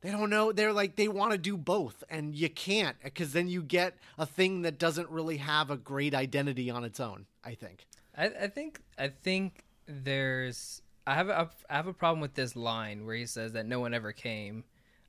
they 0.00 0.10
don't 0.10 0.30
know 0.30 0.52
they're 0.52 0.72
like 0.72 0.96
they 0.96 1.08
want 1.08 1.32
to 1.32 1.38
do 1.38 1.56
both 1.56 2.04
and 2.08 2.34
you 2.34 2.48
can't 2.48 2.96
because 3.02 3.32
then 3.32 3.48
you 3.48 3.62
get 3.62 3.96
a 4.18 4.26
thing 4.26 4.62
that 4.62 4.78
doesn't 4.78 5.08
really 5.10 5.38
have 5.38 5.70
a 5.70 5.76
great 5.76 6.14
identity 6.14 6.70
on 6.70 6.84
its 6.84 7.00
own 7.00 7.26
i 7.44 7.54
think 7.54 7.86
I, 8.18 8.26
I 8.26 8.46
think 8.48 8.80
I 8.98 9.08
think 9.08 9.64
there's 9.86 10.82
I 11.06 11.14
have 11.14 11.28
a, 11.28 11.48
I 11.70 11.76
have 11.76 11.86
a 11.86 11.94
problem 11.94 12.20
with 12.20 12.34
this 12.34 12.56
line 12.56 13.06
where 13.06 13.14
he 13.14 13.24
says 13.24 13.52
that 13.52 13.64
no 13.64 13.80
one 13.80 13.94
ever 13.94 14.12
came, 14.12 14.64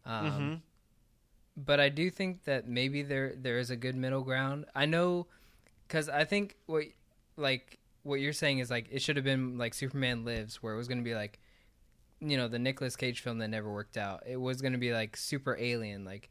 um, 0.05 0.61
but 1.57 1.79
I 1.79 1.89
do 1.89 2.09
think 2.09 2.45
that 2.45 2.67
maybe 2.67 3.01
there 3.01 3.33
there 3.35 3.57
is 3.57 3.71
a 3.71 3.75
good 3.75 3.95
middle 3.95 4.21
ground. 4.21 4.65
I 4.75 4.85
know 4.85 5.27
because 5.87 6.07
I 6.07 6.23
think 6.23 6.55
what 6.67 6.85
like 7.35 7.79
what 8.03 8.21
you're 8.21 8.31
saying 8.31 8.59
is 8.59 8.69
like 8.69 8.87
it 8.91 9.01
should 9.01 9.15
have 9.17 9.25
been 9.25 9.57
like 9.57 9.73
Superman 9.73 10.23
Lives 10.23 10.61
where 10.61 10.73
it 10.73 10.77
was 10.77 10.87
going 10.87 10.99
to 10.99 11.03
be 11.03 11.15
like 11.15 11.39
you 12.21 12.37
know 12.37 12.47
the 12.47 12.59
Nicolas 12.59 12.95
Cage 12.95 13.21
film 13.21 13.37
that 13.39 13.47
never 13.49 13.71
worked 13.71 13.97
out. 13.97 14.23
It 14.27 14.37
was 14.37 14.61
going 14.61 14.73
to 14.73 14.79
be 14.79 14.93
like 14.93 15.15
super 15.15 15.57
alien 15.59 16.05
like 16.05 16.29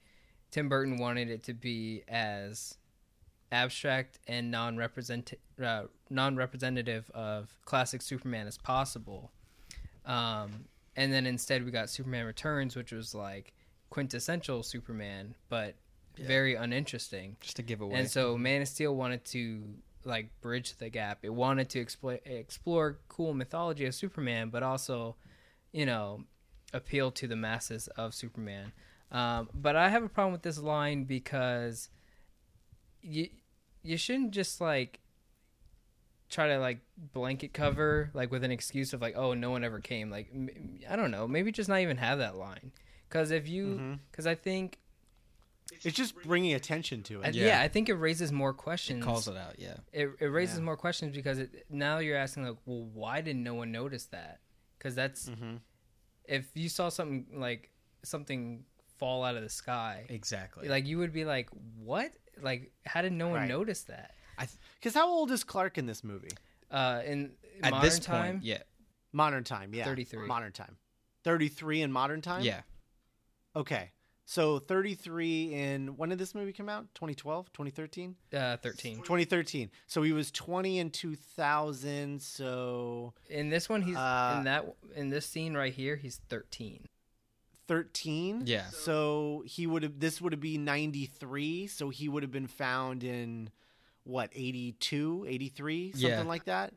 Tim 0.50 0.68
Burton 0.68 0.96
wanted 0.96 1.30
it 1.30 1.42
to 1.44 1.54
be 1.54 2.02
as 2.08 2.76
abstract 3.50 4.18
and 4.26 4.50
non-represent 4.50 5.34
uh, 5.62 5.84
non-representative 6.10 7.10
of 7.14 7.54
classic 7.64 8.02
Superman 8.02 8.46
as 8.46 8.58
possible. 8.58 9.30
Um, 10.04 10.66
and 10.96 11.12
then 11.12 11.26
instead 11.26 11.64
we 11.64 11.70
got 11.70 11.90
Superman 11.90 12.26
Returns, 12.26 12.76
which 12.76 12.92
was 12.92 13.14
like 13.14 13.52
quintessential 13.90 14.62
Superman, 14.62 15.34
but 15.48 15.74
very 16.16 16.54
uninteresting. 16.54 17.36
just 17.40 17.58
a 17.58 17.62
giveaway. 17.62 17.94
And 17.94 18.10
so 18.10 18.36
Man 18.36 18.62
of 18.62 18.68
Steel 18.68 18.94
wanted 18.96 19.24
to 19.26 19.62
like 20.04 20.28
bridge 20.40 20.76
the 20.76 20.88
gap. 20.88 21.20
It 21.22 21.32
wanted 21.32 21.68
to 21.70 21.80
explore 21.80 22.18
explore 22.24 22.98
cool 23.08 23.34
mythology 23.34 23.84
of 23.86 23.94
Superman, 23.94 24.50
but 24.50 24.62
also, 24.62 25.16
you 25.78 25.86
know, 25.86 26.24
appeal 26.72 27.10
to 27.12 27.28
the 27.28 27.36
masses 27.36 27.86
of 27.96 28.12
Superman. 28.14 28.72
Um, 29.12 29.48
but 29.54 29.76
I 29.76 29.88
have 29.90 30.02
a 30.02 30.08
problem 30.08 30.32
with 30.32 30.42
this 30.42 30.58
line 30.58 31.04
because 31.04 31.88
you 33.00 33.28
you 33.82 33.96
shouldn't 33.96 34.32
just 34.32 34.60
like 34.60 34.98
try 36.28 36.48
to 36.48 36.58
like 36.58 36.80
blanket 37.14 37.52
cover 37.54 38.10
like 38.12 38.30
with 38.30 38.44
an 38.44 38.50
excuse 38.50 38.92
of 38.92 39.00
like 39.00 39.14
oh 39.16 39.32
no 39.34 39.50
one 39.50 39.64
ever 39.64 39.78
came 39.80 40.10
like 40.10 40.28
m- 40.34 40.78
I 40.90 40.96
don't 40.96 41.10
know 41.10 41.26
maybe 41.26 41.50
just 41.52 41.68
not 41.70 41.78
even 41.80 41.96
have 41.96 42.18
that 42.18 42.34
line 42.36 42.72
because 43.08 43.30
if 43.30 43.48
you 43.48 43.98
because 44.10 44.26
I 44.26 44.34
think 44.34 44.78
It's 45.84 45.96
just 45.96 46.14
bringing 46.22 46.52
attention 46.54 47.02
to 47.04 47.22
I- 47.22 47.28
it. 47.28 47.34
yeah. 47.36 47.46
Yeah. 47.46 47.60
I 47.62 47.68
think 47.68 47.88
it 47.88 47.94
raises 47.94 48.30
more 48.32 48.52
questions. 48.52 49.02
It 49.02 49.06
calls 49.06 49.28
it 49.28 49.36
out. 49.36 49.54
Yeah. 49.58 49.76
it, 49.92 50.10
it 50.20 50.26
raises 50.26 50.58
Yeah. 50.58 50.64
more 50.64 50.76
questions 50.76 51.14
because 51.16 51.38
it, 51.38 51.64
now 51.70 51.98
you're 51.98 52.16
asking 52.18 52.44
like, 52.46 52.56
well, 52.66 52.84
why 52.92 53.20
didn't 53.22 53.44
no 53.44 53.54
one 53.54 53.70
notice 53.72 54.06
that? 54.06 54.40
Because 54.76 54.94
that's 54.94 55.28
hmm 55.28 55.56
if 56.28 56.50
you 56.54 56.68
saw 56.68 56.88
something 56.88 57.26
like 57.40 57.70
something 58.04 58.64
fall 58.98 59.24
out 59.24 59.34
of 59.36 59.42
the 59.42 59.48
sky, 59.48 60.06
Exactly. 60.08 60.68
like 60.68 60.86
you 60.86 60.98
would 60.98 61.12
be 61.12 61.24
like, 61.24 61.48
what? 61.76 62.12
Like, 62.40 62.70
how 62.86 63.02
did 63.02 63.12
no 63.12 63.28
one 63.28 63.40
Right. 63.40 63.48
notice 63.48 63.82
that? 63.84 64.14
I 64.38 64.46
because 64.74 64.94
how 64.94 65.08
old 65.08 65.30
is 65.32 65.42
Clark 65.42 65.78
in 65.78 65.86
this 65.86 66.04
movie? 66.04 66.30
Uh, 66.70 67.02
in 67.04 67.32
at 67.62 67.70
modern 67.72 67.82
this 67.90 67.98
time, 67.98 68.32
point, 68.34 68.44
yeah, 68.44 68.62
Modern 69.12 69.42
time, 69.42 69.72
yeah. 69.74 69.84
33. 69.84 70.26
Modern 70.28 70.52
time. 70.52 70.76
33 71.24 71.82
in 71.82 71.90
modern 71.90 72.20
time? 72.20 72.42
yeah, 72.42 72.60
Okay. 73.56 73.90
So 74.30 74.58
33 74.58 75.54
in 75.54 75.96
when 75.96 76.10
did 76.10 76.18
this 76.18 76.34
movie 76.34 76.52
come 76.52 76.68
out? 76.68 76.86
2012, 76.94 77.50
2013? 77.50 78.14
uh, 78.34 78.58
thirteen. 78.58 78.96
2013. 78.98 79.70
So 79.86 80.02
he 80.02 80.12
was 80.12 80.30
20 80.30 80.78
in 80.80 80.90
2000, 80.90 82.20
so 82.20 83.14
In 83.30 83.48
this 83.48 83.70
one, 83.70 83.80
he's 83.80 83.96
Uh, 83.96 84.34
in 84.36 84.44
that 84.44 84.66
in 84.94 85.08
this 85.08 85.24
scene 85.24 85.54
right 85.56 85.72
here, 85.72 85.96
he's 85.96 86.20
thirteen. 86.28 86.84
13. 87.68 88.42
yeah. 88.44 88.68
So 88.68 89.44
he 89.46 89.66
would 89.66 89.82
have 89.82 89.98
this 89.98 90.20
would 90.20 90.32
have 90.34 90.40
been 90.42 90.62
93, 90.62 91.66
so 91.66 91.88
he 91.88 92.06
would 92.10 92.22
have 92.22 92.30
been 92.32 92.46
found 92.48 93.04
in 93.04 93.50
what, 94.04 94.30
82, 94.34 95.24
83, 95.26 95.92
something 95.92 96.10
Yeah. 96.10 96.22
like 96.24 96.44
that. 96.44 96.74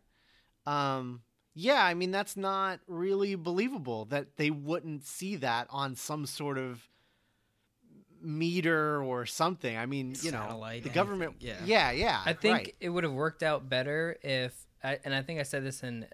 Um 0.66 1.24
yeah, 1.54 1.84
I 1.84 1.96
mean 1.96 2.12
that's 2.12 2.38
not 2.38 2.80
really 2.88 3.36
believable 3.36 4.06
that 4.06 4.38
they 4.38 4.52
wouldn't 4.52 5.04
see 5.06 5.36
that 5.36 5.68
on 5.70 5.98
some 5.98 6.26
sort 6.26 6.58
of 6.58 6.88
meter 8.22 9.02
or 9.04 9.26
something. 9.26 9.76
I 9.78 9.86
mean, 9.86 10.16
you 10.22 10.32
know, 10.32 10.40
Satellite, 10.40 10.84
the 10.84 10.90
anything, 10.90 10.94
government 10.94 11.36
yeah. 11.40 11.56
Yeah, 11.66 11.92
yeah. 11.92 12.22
I 12.26 12.34
think 12.34 12.58
right. 12.58 12.76
it 12.80 12.90
would 12.90 13.04
have 13.04 13.14
worked 13.14 13.44
out 13.44 13.68
better 13.70 14.18
if, 14.22 14.54
I, 14.84 15.00
and 15.06 15.14
I 15.14 15.22
think 15.22 15.40
I 15.40 15.44
said 15.44 15.64
this 15.64 15.84
in 15.84 16.06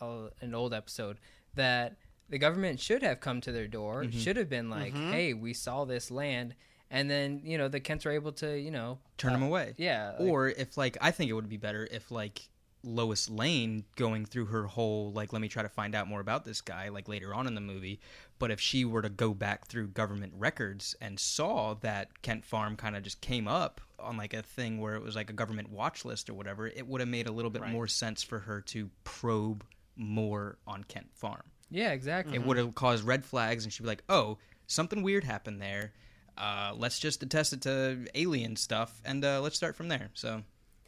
uh, 0.00 0.28
an 0.40 0.54
old 0.54 0.74
episode 0.74 1.18
that 1.54 1.96
the 2.28 2.38
government 2.38 2.80
should 2.80 3.02
have 3.02 3.20
come 3.20 3.40
to 3.42 3.52
their 3.52 3.66
door, 3.68 4.02
Mm-hmm. 4.04 4.18
should 4.18 4.36
have 4.36 4.48
been 4.48 4.68
like, 4.70 4.94
Mhm. 4.94 5.10
"Hey, 5.10 5.34
we 5.34 5.52
saw 5.54 5.84
this 5.84 6.10
land," 6.10 6.54
and 6.90 7.10
then 7.10 7.40
you 7.44 7.56
know 7.58 7.68
the 7.68 7.80
Kents 7.80 8.04
are 8.06 8.10
able 8.10 8.32
to, 8.32 8.58
you 8.58 8.70
know, 8.70 8.98
Turn 9.18 9.32
uh, 9.32 9.36
him 9.36 9.42
away. 9.44 9.74
Yeah, 9.76 10.12
like- 10.18 10.28
Or 10.28 10.48
if 10.48 10.76
like 10.76 10.96
I 11.00 11.10
think 11.10 11.30
it 11.30 11.34
would 11.34 11.48
be 11.48 11.56
better 11.58 11.86
if 11.90 12.10
like 12.10 12.48
Lois 12.84 13.28
Lane 13.30 13.84
going 13.96 14.26
through 14.26 14.46
her 14.46 14.66
whole 14.66 15.10
like 15.12 15.32
let 15.32 15.40
me 15.42 15.48
try 15.48 15.62
to 15.62 15.68
find 15.68 15.94
out 15.94 16.06
more 16.06 16.20
about 16.20 16.44
this 16.44 16.60
guy 16.60 16.88
like 16.90 17.08
later 17.08 17.34
on 17.34 17.46
in 17.46 17.54
the 17.54 17.60
movie, 17.60 17.98
but 18.38 18.50
if 18.50 18.60
she 18.60 18.84
were 18.84 19.02
to 19.02 19.08
go 19.08 19.32
back 19.34 19.66
through 19.66 19.88
government 19.88 20.32
records 20.36 20.94
and 21.00 21.18
saw 21.18 21.74
that 21.74 22.22
Kent 22.22 22.44
Farm 22.44 22.76
kind 22.76 22.94
of 22.96 23.02
just 23.02 23.20
came 23.20 23.48
up 23.48 23.80
on 23.98 24.16
like 24.16 24.34
a 24.34 24.42
thing 24.42 24.80
where 24.80 24.94
it 24.94 25.02
was 25.02 25.16
like 25.16 25.30
a 25.30 25.32
government 25.32 25.70
watch 25.70 26.04
list 26.04 26.28
or 26.28 26.34
whatever, 26.34 26.66
it 26.66 26.86
would 26.86 27.00
have 27.00 27.08
made 27.08 27.26
a 27.26 27.32
little 27.32 27.50
bit 27.50 27.62
Right. 27.62 27.72
more 27.72 27.86
sense 27.88 28.22
for 28.22 28.40
her 28.40 28.60
to 28.62 28.90
probe 29.04 29.64
more 29.96 30.58
on 30.66 30.84
Kent 30.84 31.06
Farm. 31.14 31.42
yeah, 31.70 31.92
exactly. 31.92 32.34
It 32.34 32.44
would 32.44 32.56
have 32.58 32.74
caused 32.74 33.04
red 33.04 33.24
flags 33.24 33.64
and 33.64 33.72
she'd 33.72 33.82
be 33.84 33.88
like, 33.88 34.04
"Oh, 34.08 34.38
something 34.66 35.02
weird 35.02 35.24
happened 35.24 35.60
there. 35.62 35.92
Uh, 36.36 36.72
let's 36.76 36.98
just 36.98 37.22
attest 37.22 37.52
it 37.52 37.60
to 37.62 38.06
alien 38.14 38.56
stuff 38.56 39.00
and 39.04 39.24
uh, 39.24 39.40
let's 39.40 39.56
start 39.56 39.74
from 39.76 39.88
there." 39.88 40.10
So 40.14 40.42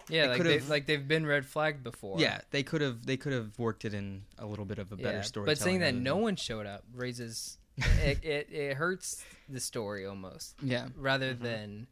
Yeah, 0.09 0.25
It 0.25 0.29
like, 0.29 0.37
could've- 0.39 0.63
they, 0.65 0.71
like 0.71 0.87
they've 0.87 1.07
been 1.09 1.27
red 1.27 1.45
flagged 1.47 1.83
before. 1.83 2.21
Yeah, 2.21 2.41
they 2.51 2.63
could 2.63 2.81
have 2.81 3.05
they 3.07 3.17
could 3.17 3.33
have 3.33 3.59
worked 3.59 3.85
it 3.85 3.93
in 3.95 4.23
a 4.39 4.47
little 4.47 4.65
bit 4.65 4.79
of 4.79 4.93
a 4.93 4.97
better 4.97 5.19
yeah. 5.19 5.23
story. 5.23 5.47
But 5.47 5.59
saying 5.59 5.81
that 5.81 5.95
no 5.95 6.17
one 6.17 6.37
showed 6.37 6.67
up 6.67 6.85
raises 6.95 7.59
it, 7.77 8.25
it. 8.25 8.49
It 8.53 8.77
hurts 8.77 9.25
the 9.49 9.61
story 9.61 10.07
almost, 10.07 10.55
yeah, 10.63 10.89
rather 10.97 11.35
Mhm. 11.35 11.41
than 11.41 11.87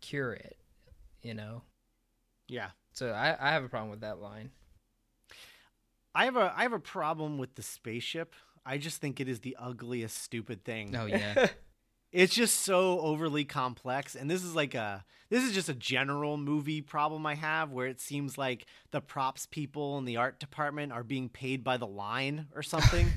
cure 0.00 0.32
it. 0.34 0.56
You 1.22 1.34
know. 1.34 1.62
yeah. 2.48 2.70
So 2.92 3.10
I, 3.10 3.34
I 3.40 3.50
have 3.52 3.64
a 3.64 3.68
problem 3.68 3.90
with 3.90 4.02
that 4.02 4.20
line. 4.20 4.50
I 6.14 6.26
have 6.26 6.36
a 6.36 6.52
I 6.56 6.62
have 6.62 6.72
a 6.72 6.78
problem 6.78 7.38
with 7.38 7.54
the 7.56 7.62
spaceship. 7.62 8.34
I 8.66 8.78
just 8.78 9.00
think 9.00 9.20
it 9.20 9.28
is 9.28 9.40
the 9.40 9.56
ugliest 9.58 10.16
stupid 10.18 10.64
thing. 10.64 10.94
oh 10.96 11.06
yeah, 11.06 11.48
It's 12.14 12.34
just 12.34 12.60
so 12.60 13.00
overly 13.00 13.44
complex 13.44 14.14
and 14.14 14.30
this 14.30 14.42
is 14.44 14.54
like 14.54 14.74
a 14.74 15.04
this 15.30 15.42
is 15.42 15.52
just 15.52 15.68
a 15.68 15.74
general 15.74 16.36
movie 16.36 16.80
problem 16.80 17.26
I 17.26 17.34
have 17.34 17.72
where 17.72 17.88
it 17.88 18.00
seems 18.00 18.38
like 18.38 18.66
the 18.92 19.00
props 19.00 19.46
people 19.46 19.98
in 19.98 20.04
the 20.04 20.16
art 20.16 20.38
department 20.38 20.92
are 20.92 21.02
being 21.02 21.28
paid 21.28 21.64
by 21.64 21.76
the 21.76 21.86
line 21.88 22.46
or 22.54 22.62
something. 22.62 23.08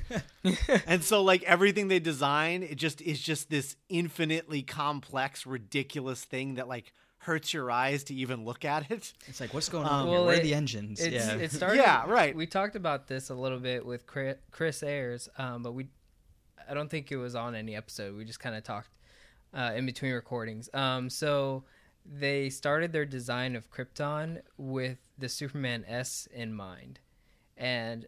and 0.86 1.04
so 1.04 1.22
like 1.22 1.42
everything 1.44 1.86
they 1.88 2.00
design 2.00 2.62
it 2.64 2.74
just 2.76 3.00
is 3.02 3.20
just 3.20 3.50
this 3.50 3.76
infinitely 3.88 4.62
complex 4.62 5.46
ridiculous 5.46 6.24
thing 6.24 6.54
that 6.54 6.66
like 6.66 6.92
hurts 7.18 7.52
your 7.52 7.70
eyes 7.70 8.04
to 8.04 8.14
even 8.14 8.44
look 8.44 8.64
at 8.64 8.90
it. 8.90 9.12
it's 9.26 9.40
like 9.40 9.52
what's 9.54 9.68
going 9.68 9.86
Um, 9.86 9.92
on? 9.92 10.06
here? 10.06 10.14
Well, 10.16 10.26
Where 10.26 10.34
it- 10.36 10.40
are 10.40 10.42
the 10.42 10.54
engines? 10.54 11.00
It's, 11.00 11.14
yeah, 11.14 11.34
it 11.34 11.52
started. 11.58 11.76
Yeah, 11.76 12.04
right. 12.08 12.34
We 12.34 12.46
talked 12.46 12.74
about 12.74 13.06
this 13.06 13.28
a 13.30 13.34
little 13.34 13.58
bit 13.58 13.84
with 13.84 14.06
Chris, 14.06 14.36
Chris 14.50 14.82
Ayers, 14.82 15.28
um, 15.36 15.62
but 15.62 15.72
we, 15.72 15.88
I 16.68 16.74
don't 16.74 16.90
think 16.90 17.12
it 17.12 17.16
was 17.16 17.34
on 17.34 17.54
any 17.54 17.76
episode. 17.76 18.16
We 18.16 18.24
just 18.24 18.40
kind 18.40 18.56
of 18.56 18.62
talked 18.64 18.90
uh, 19.54 19.72
in 19.74 19.86
between 19.86 20.12
recordings. 20.12 20.68
Um, 20.74 21.10
so 21.10 21.64
they 22.04 22.50
started 22.50 22.92
their 22.92 23.04
design 23.04 23.56
of 23.56 23.70
Krypton 23.70 24.40
with 24.56 24.98
the 25.18 25.28
Superman 25.28 25.84
S 25.86 26.28
in 26.32 26.54
mind, 26.54 27.00
and 27.56 28.06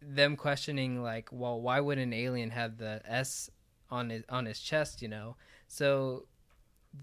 them 0.00 0.36
questioning 0.36 1.02
like, 1.02 1.28
well, 1.32 1.60
why 1.60 1.80
would 1.80 1.98
an 1.98 2.12
alien 2.12 2.50
have 2.50 2.78
the 2.78 3.00
S 3.04 3.50
on 3.90 4.10
his 4.10 4.24
on 4.28 4.46
his 4.46 4.60
chest? 4.60 5.02
You 5.02 5.08
know, 5.08 5.36
so 5.68 6.26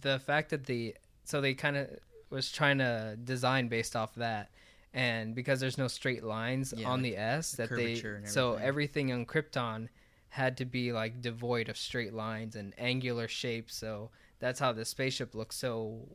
the 0.01 0.19
fact 0.19 0.49
that 0.51 0.65
the 0.65 0.95
so 1.23 1.41
they 1.41 1.53
kind 1.53 1.77
of 1.77 1.89
was 2.29 2.51
trying 2.51 2.77
to 2.77 3.17
design 3.23 3.67
based 3.67 3.95
off 3.95 4.13
that 4.15 4.51
and 4.93 5.35
because 5.35 5.59
there's 5.59 5.77
no 5.77 5.87
straight 5.87 6.23
lines 6.23 6.73
Yeah, 6.75 6.89
on 6.89 7.01
the 7.01 7.15
s 7.17 7.53
that 7.53 7.69
they 7.69 7.95
so 8.25 8.55
everything 8.55 9.11
on 9.11 9.25
krypton 9.25 9.89
had 10.29 10.57
to 10.57 10.65
be 10.65 10.91
like 10.91 11.21
devoid 11.21 11.69
of 11.69 11.77
straight 11.77 12.13
lines 12.13 12.55
and 12.55 12.73
angular 12.77 13.27
shapes 13.27 13.75
so 13.75 14.09
that's 14.39 14.59
how 14.59 14.71
the 14.71 14.85
spaceship 14.85 15.33
looks 15.35 15.55
so 15.55 16.07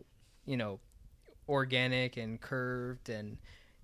you 0.47 0.57
know 0.57 0.79
organic 1.49 2.17
and 2.17 2.41
curved 2.41 3.09
and 3.09 3.37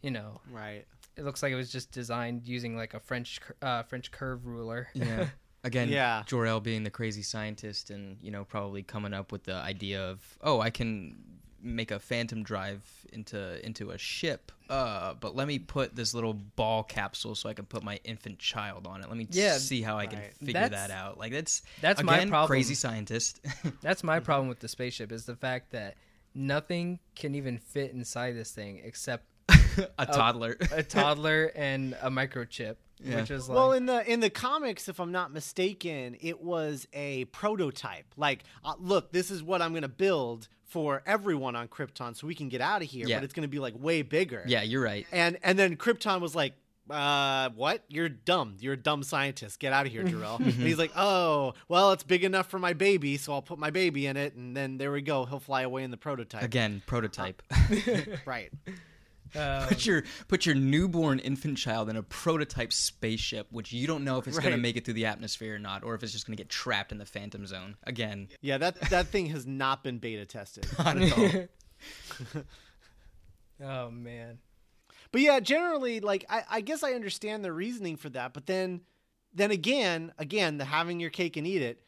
you 0.03 0.11
know 0.11 0.41
Right. 0.51 0.87
it 1.17 1.25
looks 1.25 1.43
like 1.43 1.53
it 1.53 1.57
was 1.57 1.71
just 1.71 1.91
designed 1.93 2.47
using 2.47 2.77
like 2.77 2.95
a 2.95 3.01
french 3.01 3.41
uh, 3.61 3.83
french 3.83 4.11
curve 4.11 4.47
ruler 4.47 4.89
yeah. 4.95 5.29
Again, 5.63 5.91
Yeah. 5.91 6.23
Jor-El 6.25 6.61
being 6.61 6.85
the 6.85 6.91
crazy 6.91 7.21
scientist 7.21 7.91
and 7.91 8.17
you 8.23 8.31
know 8.31 8.45
probably 8.45 8.83
coming 8.83 9.13
up 9.13 9.31
with 9.31 9.45
the 9.45 9.55
idea 9.57 10.03
of 10.09 10.23
oh 10.41 10.59
I 10.61 10.71
can 10.71 11.17
make 11.63 11.91
a 11.91 11.99
phantom 11.99 12.43
drive 12.43 12.83
into 13.13 13.65
into 13.67 13.91
a 13.91 13.99
ship 13.99 14.53
uh 14.71 15.15
but 15.15 15.35
let 15.37 15.47
me 15.49 15.59
put 15.59 15.95
this 15.97 16.15
little 16.15 16.33
ball 16.33 16.83
capsule 16.83 17.35
so 17.35 17.49
I 17.49 17.55
can 17.55 17.67
put 17.67 17.83
my 17.83 17.99
infant 18.05 18.39
child 18.39 18.87
on 18.87 19.03
it 19.03 19.09
let 19.09 19.17
me 19.19 19.27
Yeah, 19.31 19.59
see 19.59 19.83
how 19.83 19.99
I 19.99 20.07
can 20.07 20.19
right. 20.21 20.35
figure 20.35 20.53
That's- 20.55 20.89
that 20.89 20.91
out 20.95 21.19
like 21.19 21.33
that's 21.33 21.63
that's 21.81 22.03
my 22.03 22.25
problem 22.27 22.47
crazy 22.47 22.75
scientist 22.75 23.41
That's 23.83 24.03
my 24.05 24.21
problem 24.21 24.49
with 24.49 24.61
the 24.61 24.69
spaceship 24.69 25.13
is 25.13 25.25
the 25.27 25.37
fact 25.37 25.73
that 25.73 25.97
nothing 26.35 26.99
can 27.17 27.35
even 27.35 27.59
fit 27.59 27.93
inside 27.93 28.37
this 28.37 28.53
thing 28.53 28.81
except 28.85 29.25
a 29.99 30.07
toddler 30.07 30.57
a 30.73 30.83
toddler 30.83 31.51
and 31.57 31.95
a 32.03 32.11
microchip, 32.11 32.77
Yeah. 33.03 33.17
which 33.17 33.31
is 33.31 33.49
like 33.49 33.57
well, 33.57 33.73
in 33.73 33.87
the 33.87 34.09
in 34.11 34.21
the 34.21 34.31
comics, 34.31 34.89
if 34.89 35.01
I'm 35.01 35.11
not 35.13 35.33
mistaken, 35.33 36.17
it 36.21 36.41
was 36.41 36.87
a 36.93 37.25
prototype. 37.27 38.07
Like, 38.17 38.45
uh, 38.65 38.75
look, 38.79 39.11
this 39.13 39.31
is 39.31 39.43
what 39.43 39.61
I'm 39.63 39.73
going 39.73 39.83
to 39.83 39.89
build 39.89 40.49
for 40.71 41.03
everyone 41.07 41.55
on 41.57 41.69
Krypton, 41.69 42.17
so 42.17 42.27
we 42.27 42.35
can 42.35 42.49
get 42.49 42.61
out 42.61 42.81
of 42.83 42.89
here. 42.89 43.07
Yeah. 43.07 43.19
But 43.19 43.25
it's 43.25 43.35
going 43.35 43.43
to 43.43 43.49
be 43.49 43.59
like 43.59 43.75
way 43.77 44.03
bigger. 44.03 44.43
yeah 44.47 44.63
you're 44.63 44.83
right 44.83 45.07
And 45.13 45.37
and 45.43 45.59
then 45.59 45.77
Krypton 45.77 46.21
was 46.21 46.35
like, 46.35 46.55
uh, 46.89 47.51
what? 47.51 47.85
You're 47.89 48.09
dumb. 48.09 48.57
You're 48.59 48.73
a 48.73 48.77
dumb 48.77 49.05
scientist. 49.05 49.61
Get 49.61 49.73
out 49.73 49.87
of 49.87 49.93
here, 49.93 50.03
Jor-El. 50.03 50.37
and 50.43 50.47
he's 50.53 50.79
like, 50.79 50.91
oh, 50.97 51.55
well, 51.69 51.93
it's 51.93 52.03
big 52.03 52.25
enough 52.25 52.49
for 52.49 52.59
my 52.59 52.73
baby, 52.73 53.17
so 53.17 53.33
I'll 53.33 53.43
put 53.43 53.61
my 53.61 53.71
baby 53.71 54.07
in 54.09 54.17
it, 54.17 54.35
and 54.35 54.57
then 54.57 54.77
there 54.79 54.91
we 54.91 55.01
go. 55.01 55.25
He'll 55.25 55.39
fly 55.39 55.63
away 55.63 55.85
in 55.85 55.93
the 55.93 55.97
prototype. 55.97 56.43
again 56.43 56.83
prototype 56.87 57.43
Right. 58.27 58.51
uh, 59.37 59.67
put 59.67 59.87
your 59.87 60.05
put 60.29 60.47
your 60.47 60.55
newborn 60.55 61.19
infant 61.19 61.59
child 61.59 61.89
in 61.89 61.97
a 61.97 62.03
prototype 62.03 62.73
spaceship, 62.73 63.47
which 63.51 63.73
you 63.73 63.87
don't 63.87 64.05
know 64.05 64.19
if 64.19 64.27
it's 64.27 64.39
going 64.39 64.53
to 64.53 64.59
make 64.59 64.77
it 64.77 64.85
through 64.85 64.95
the 64.95 65.07
atmosphere 65.07 65.55
or 65.55 65.59
not, 65.59 65.85
or 65.85 65.95
if 65.95 66.03
it's 66.03 66.13
just 66.13 66.27
going 66.27 66.37
to 66.37 66.41
get 66.41 66.49
trapped 66.49 66.93
in 66.93 66.99
the 66.99 67.07
phantom 67.07 67.47
zone. 67.47 67.77
Again, 67.85 68.29
Yeah, 68.41 68.59
that 68.59 68.81
that 68.91 69.07
thing 69.09 69.27
has 69.27 69.47
not 69.47 69.83
been 69.83 69.99
beta 69.99 70.27
tested. 70.27 70.67
not 70.79 70.97
at 70.97 71.19
all. 71.19 72.43
oh 73.63 73.91
man, 73.91 74.39
But 75.13 75.21
yeah, 75.21 75.41
generally, 75.41 76.01
like 76.01 76.25
I, 76.29 76.43
I 76.51 76.61
guess 76.61 76.83
I 76.83 76.93
understand 76.93 77.45
the 77.45 77.53
reasoning 77.53 77.97
for 77.97 78.09
that. 78.11 78.33
But 78.33 78.47
then, 78.47 78.83
then 79.35 79.51
again, 79.51 80.13
again, 80.19 80.59
the 80.59 80.65
having 80.65 81.01
your 81.01 81.11
cake 81.11 81.37
and 81.37 81.47
eat 81.47 81.63
it. 81.63 81.83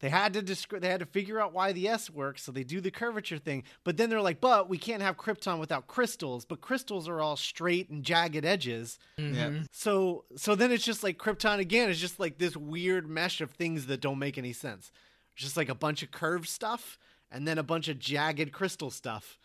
They 0.00 0.10
had 0.10 0.32
to 0.34 0.42
descri- 0.42 0.80
they 0.80 0.88
had 0.88 1.00
to 1.00 1.06
figure 1.06 1.40
out 1.40 1.52
why 1.52 1.72
the 1.72 1.88
S 1.88 2.08
works, 2.08 2.44
so 2.44 2.52
they 2.52 2.62
do 2.62 2.80
the 2.80 2.90
curvature 2.90 3.38
thing. 3.38 3.64
But 3.82 3.96
then 3.96 4.10
they're 4.10 4.22
like, 4.22 4.40
but 4.40 4.68
we 4.68 4.78
can't 4.78 5.02
have 5.02 5.16
Krypton 5.16 5.58
without 5.58 5.88
crystals. 5.88 6.44
But 6.44 6.60
crystals 6.60 7.08
are 7.08 7.20
all 7.20 7.36
straight 7.36 7.90
and 7.90 8.04
jagged 8.04 8.44
edges. 8.44 8.98
Yeah. 9.16 9.24
Mhm. 9.50 9.66
So 9.72 10.24
so 10.36 10.54
then 10.54 10.70
it's 10.70 10.84
just 10.84 11.02
like 11.02 11.18
Krypton 11.18 11.58
again 11.58 11.90
It's 11.90 11.98
just 11.98 12.20
like 12.20 12.38
this 12.38 12.56
weird 12.56 13.08
mesh 13.08 13.40
of 13.40 13.50
things 13.50 13.86
that 13.86 14.00
don't 14.00 14.18
make 14.20 14.38
any 14.38 14.52
sense. 14.52 14.92
It's 15.34 15.42
just 15.42 15.56
like 15.56 15.68
a 15.68 15.74
bunch 15.74 16.02
of 16.04 16.10
curved 16.12 16.48
stuff 16.48 16.98
and 17.30 17.46
then 17.46 17.58
a 17.58 17.62
bunch 17.64 17.88
of 17.88 17.98
jagged 17.98 18.52
crystal 18.52 18.90
stuff. 18.90 19.36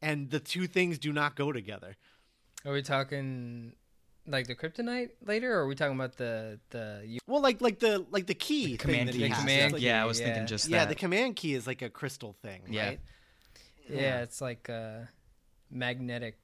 And 0.00 0.30
the 0.30 0.40
two 0.40 0.66
things 0.66 0.98
do 0.98 1.12
not 1.12 1.36
go 1.36 1.52
together. 1.52 1.96
Are 2.64 2.72
we 2.72 2.82
talking 2.82 3.74
like 4.26 4.46
the 4.46 4.54
kryptonite 4.54 5.10
later, 5.24 5.52
or 5.54 5.62
are 5.62 5.66
we 5.66 5.74
talking 5.74 5.94
about 5.96 6.16
the 6.16 6.58
the? 6.70 7.18
Well, 7.26 7.40
like 7.42 7.60
like 7.60 7.78
the 7.80 8.06
like 8.10 8.26
the 8.26 8.34
key 8.34 8.68
thing 8.68 8.78
command 8.78 9.08
that 9.08 9.14
key. 9.14 9.28
has. 9.28 9.38
command 9.38 9.72
like- 9.72 9.82
yeah, 9.82 10.02
I 10.02 10.06
was 10.06 10.20
yeah. 10.20 10.26
thinking 10.26 10.46
just 10.46 10.68
yeah, 10.68 10.84
the 10.84 10.94
command 10.94 11.36
key 11.36 11.54
is 11.54 11.66
like 11.66 11.82
a 11.82 11.90
crystal 11.90 12.36
thing, 12.42 12.62
Yeah. 12.68 12.86
right? 12.88 13.00
Yeah, 13.88 14.22
it's 14.22 14.40
like 14.40 14.68
a 14.68 15.08
magnetic 15.70 16.38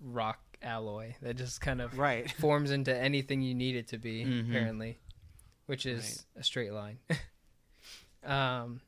rock 0.00 0.38
alloy 0.62 1.14
that 1.22 1.36
just 1.36 1.60
kind 1.60 1.80
of 1.80 1.98
Right. 1.98 2.30
forms 2.40 2.70
into 2.70 2.96
anything 2.96 3.42
you 3.42 3.54
need 3.54 3.74
it 3.76 3.88
to 3.88 3.98
be, 3.98 4.24
Mhm. 4.24 4.48
apparently, 4.48 4.98
which 5.66 5.84
is 5.86 6.24
a 6.36 6.42
straight 6.44 6.72
line. 6.72 6.98
um, 8.24 8.80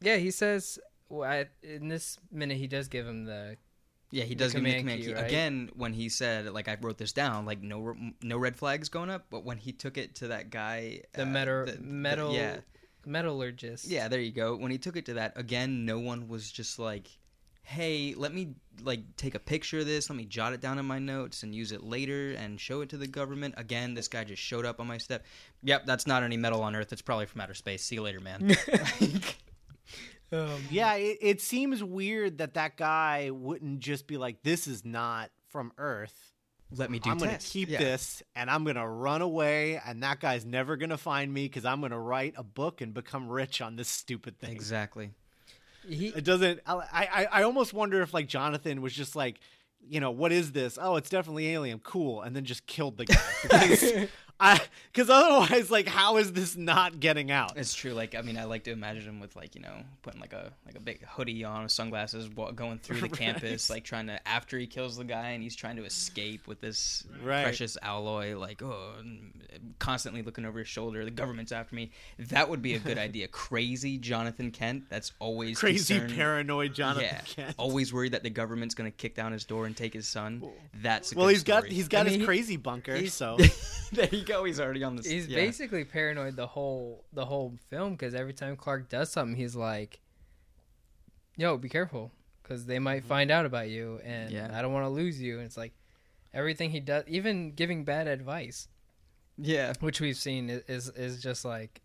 yeah, 0.00 0.16
he 0.16 0.30
says 0.30 0.78
well, 1.08 1.30
I, 1.30 1.46
in 1.62 1.88
this 1.88 2.18
minute 2.32 2.56
he 2.56 2.66
does 2.66 2.88
give 2.88 3.06
him 3.06 3.24
the 3.24 3.56
Yeah, 4.14 4.22
he 4.24 4.36
does 4.36 4.52
give 4.52 4.62
me 4.62 4.70
the 4.70 4.78
command 4.78 5.00
command 5.00 5.00
key, 5.02 5.06
key. 5.08 5.14
right? 5.14 5.26
again 5.26 5.70
when 5.74 5.92
he 5.92 6.08
said 6.08 6.46
like 6.52 6.68
I 6.68 6.76
wrote 6.80 6.98
this 6.98 7.12
down 7.12 7.46
like 7.46 7.60
no 7.62 7.96
no 8.22 8.38
red 8.38 8.54
flags 8.56 8.88
going 8.88 9.10
up, 9.10 9.26
but 9.28 9.44
when 9.44 9.58
he 9.58 9.72
took 9.72 9.98
it 9.98 10.14
to 10.16 10.28
that 10.28 10.50
guy 10.50 11.00
the 11.14 11.22
uh, 11.22 11.26
metal 11.26 11.66
the- 11.66 11.72
the- 11.72 11.82
metal 11.82 12.32
yeah. 12.32 12.58
metallurgist. 13.04 13.86
yeah 13.86 14.06
there 14.06 14.20
you 14.20 14.30
go. 14.30 14.54
When 14.56 14.70
he 14.70 14.78
took 14.78 14.96
it 14.96 15.06
to 15.06 15.14
that 15.14 15.32
again 15.36 15.84
no 15.84 15.98
one 15.98 16.28
was 16.28 16.50
just 16.52 16.78
like 16.78 17.08
hey 17.66 18.14
let 18.16 18.32
me 18.32 18.54
like 18.84 19.00
take 19.16 19.34
a 19.34 19.38
picture 19.40 19.80
of 19.80 19.86
this. 19.86 20.08
Let 20.08 20.16
me 20.16 20.26
jot 20.26 20.52
it 20.52 20.60
down 20.60 20.78
in 20.78 20.84
my 20.86 21.00
notes 21.00 21.42
and 21.42 21.52
use 21.52 21.72
it 21.72 21.82
later 21.82 22.32
and 22.32 22.60
show 22.60 22.82
it 22.82 22.90
to 22.90 22.96
the 22.96 23.08
government. 23.08 23.54
Again 23.56 23.94
this 23.94 24.06
guy 24.06 24.22
just 24.22 24.42
showed 24.42 24.64
up 24.64 24.78
on 24.78 24.86
my 24.86 24.98
step. 24.98 25.24
Yep 25.64 25.86
that's 25.86 26.06
not 26.06 26.22
any 26.22 26.36
metal 26.36 26.62
on 26.62 26.76
earth. 26.76 26.92
It's 26.92 27.02
probably 27.02 27.26
from 27.26 27.40
outer 27.40 27.54
space. 27.54 27.82
See 27.82 27.96
you 27.96 28.02
later 28.02 28.20
man 28.20 28.56
Um, 30.34 30.66
Yeah, 30.70 30.94
it, 30.94 31.18
it 31.20 31.40
seems 31.40 31.82
weird 31.82 32.38
that 32.38 32.54
that 32.54 32.76
guy 32.76 33.30
wouldn't 33.30 33.80
just 33.80 34.06
be 34.06 34.16
like, 34.16 34.42
"This 34.42 34.66
is 34.66 34.84
not 34.84 35.30
from 35.48 35.72
Earth. 35.78 36.32
let 36.76 36.90
me 36.90 36.98
do 36.98 37.10
I'm 37.10 37.18
going 37.18 37.36
to 37.36 37.46
keep 37.46 37.68
Yeah. 37.68 37.78
this, 37.78 38.22
and 38.34 38.50
I'm 38.50 38.64
going 38.64 38.76
to 38.76 38.86
run 38.86 39.22
away, 39.22 39.80
and 39.86 40.02
that 40.02 40.18
guy's 40.20 40.44
never 40.44 40.76
going 40.76 40.90
to 40.90 40.96
find 40.96 41.32
me 41.32 41.44
because 41.44 41.64
I'm 41.64 41.80
going 41.80 41.92
to 41.92 41.98
write 41.98 42.34
a 42.36 42.42
book 42.42 42.80
and 42.80 42.92
become 42.92 43.28
rich 43.28 43.60
on 43.60 43.76
this 43.76 43.88
stupid 43.88 44.38
thing." 44.38 44.50
exactly 44.52 45.10
he, 45.86 46.08
It 46.08 46.24
doesn't. 46.24 46.60
I, 46.66 46.80
I 46.92 47.26
I 47.30 47.42
almost 47.42 47.74
wonder 47.74 48.00
if 48.00 48.14
like 48.14 48.26
Jonathan 48.26 48.80
was 48.80 48.94
just 48.94 49.14
like, 49.14 49.38
you 49.86 50.00
know, 50.00 50.10
what 50.10 50.32
is 50.32 50.52
this? 50.52 50.78
Oh, 50.80 50.96
it's 50.96 51.10
definitely 51.10 51.48
alien. 51.50 51.78
Cool, 51.78 52.22
and 52.22 52.34
then 52.34 52.44
just 52.46 52.66
killed 52.66 52.96
the 52.96 53.04
guy 53.04 53.20
because 53.42 54.08
I 54.40 54.60
because 54.92 55.08
otherwise, 55.10 55.70
like, 55.70 55.86
how 55.86 56.16
is 56.16 56.32
this 56.32 56.56
not 56.56 56.98
getting 57.00 57.30
out? 57.30 57.56
It's 57.56 57.72
true. 57.72 57.92
Like, 57.92 58.14
I 58.16 58.22
mean, 58.22 58.36
I 58.36 58.44
like 58.44 58.64
to 58.64 58.72
imagine 58.72 59.02
him 59.04 59.20
with 59.20 59.36
like 59.36 59.54
you 59.54 59.60
know 59.60 59.74
putting 60.02 60.20
like 60.20 60.32
a 60.32 60.52
like 60.66 60.74
a 60.74 60.80
big 60.80 61.04
hoodie 61.06 61.44
on, 61.44 61.62
with 61.62 61.72
sunglasses, 61.72 62.28
going 62.28 62.78
through 62.78 62.96
the 63.00 63.02
Right. 63.08 63.12
campus, 63.12 63.70
like 63.70 63.84
trying 63.84 64.08
to 64.08 64.26
after 64.28 64.58
he 64.58 64.66
kills 64.66 64.96
the 64.96 65.04
guy 65.04 65.30
and 65.30 65.42
he's 65.42 65.54
trying 65.54 65.76
to 65.76 65.84
escape 65.84 66.46
with 66.48 66.60
this 66.60 67.04
Right. 67.22 67.44
precious 67.44 67.76
alloy, 67.80 68.36
like 68.36 68.60
oh, 68.62 68.94
constantly 69.78 70.22
looking 70.22 70.44
over 70.44 70.58
his 70.58 70.68
shoulder. 70.68 71.04
The 71.04 71.10
government's 71.10 71.52
after 71.52 71.74
me. 71.74 71.90
That 72.18 72.48
would 72.48 72.60
be 72.62 72.74
a 72.74 72.78
good 72.78 72.98
idea. 73.06 73.28
Crazy 73.28 73.98
Jonathan 73.98 74.50
Kent. 74.50 74.84
That's 74.88 75.12
always 75.20 75.58
Crazy 75.58 75.94
concerned- 75.98 76.16
paranoid 76.16 76.74
Jonathan 76.74 77.04
yeah, 77.04 77.20
Kent. 77.24 77.54
always 77.58 77.92
worried 77.92 78.12
that 78.12 78.22
the 78.22 78.30
government's 78.30 78.74
gonna 78.74 78.90
kick 78.90 79.14
down 79.14 79.32
his 79.32 79.44
door 79.44 79.66
and 79.66 79.76
take 79.76 79.92
his 79.94 80.08
son. 80.08 80.42
That's 80.82 81.12
a 81.12 81.16
well, 81.16 81.26
good 81.26 81.32
he's 81.34 81.44
got 81.44 81.66
he's 81.66 81.88
got 81.88 82.06
I 82.06 82.10
mean, 82.10 82.18
his 82.20 82.26
crazy 82.26 82.56
bunker, 82.56 83.06
so 83.06 83.38
there 83.92 84.08
you 84.12 84.23
He's 84.26 84.60
already 84.60 84.82
on 84.84 84.96
the. 84.96 85.02
he's 85.08 85.26
yeah. 85.26 85.36
basically 85.36 85.84
paranoid 85.84 86.36
the 86.36 86.46
whole 86.46 87.04
the 87.12 87.24
whole 87.24 87.54
film 87.70 87.92
because 87.92 88.14
every 88.14 88.32
time 88.34 88.56
Clark 88.56 88.88
does 88.88 89.10
something, 89.10 89.36
he's 89.36 89.54
like, 89.56 90.00
"Yo, 91.36 91.56
be 91.56 91.68
careful, 91.68 92.12
because 92.42 92.66
they 92.66 92.78
might 92.78 93.04
find 93.04 93.30
out 93.30 93.46
about 93.46 93.68
you, 93.68 94.00
and 94.04 94.30
Yeah. 94.30 94.50
I 94.56 94.62
don't 94.62 94.72
want 94.72 94.84
to 94.84 94.90
lose 94.90 95.20
you." 95.20 95.36
And 95.38 95.46
it's 95.46 95.56
like 95.56 95.72
everything 96.32 96.70
he 96.70 96.80
does, 96.80 97.04
even 97.06 97.52
giving 97.52 97.84
bad 97.84 98.06
advice, 98.08 98.68
Yeah. 99.36 99.72
which 99.80 100.00
we've 100.00 100.16
seen 100.16 100.50
is 100.50 100.88
is 100.90 101.22
just 101.22 101.44
like 101.44 101.80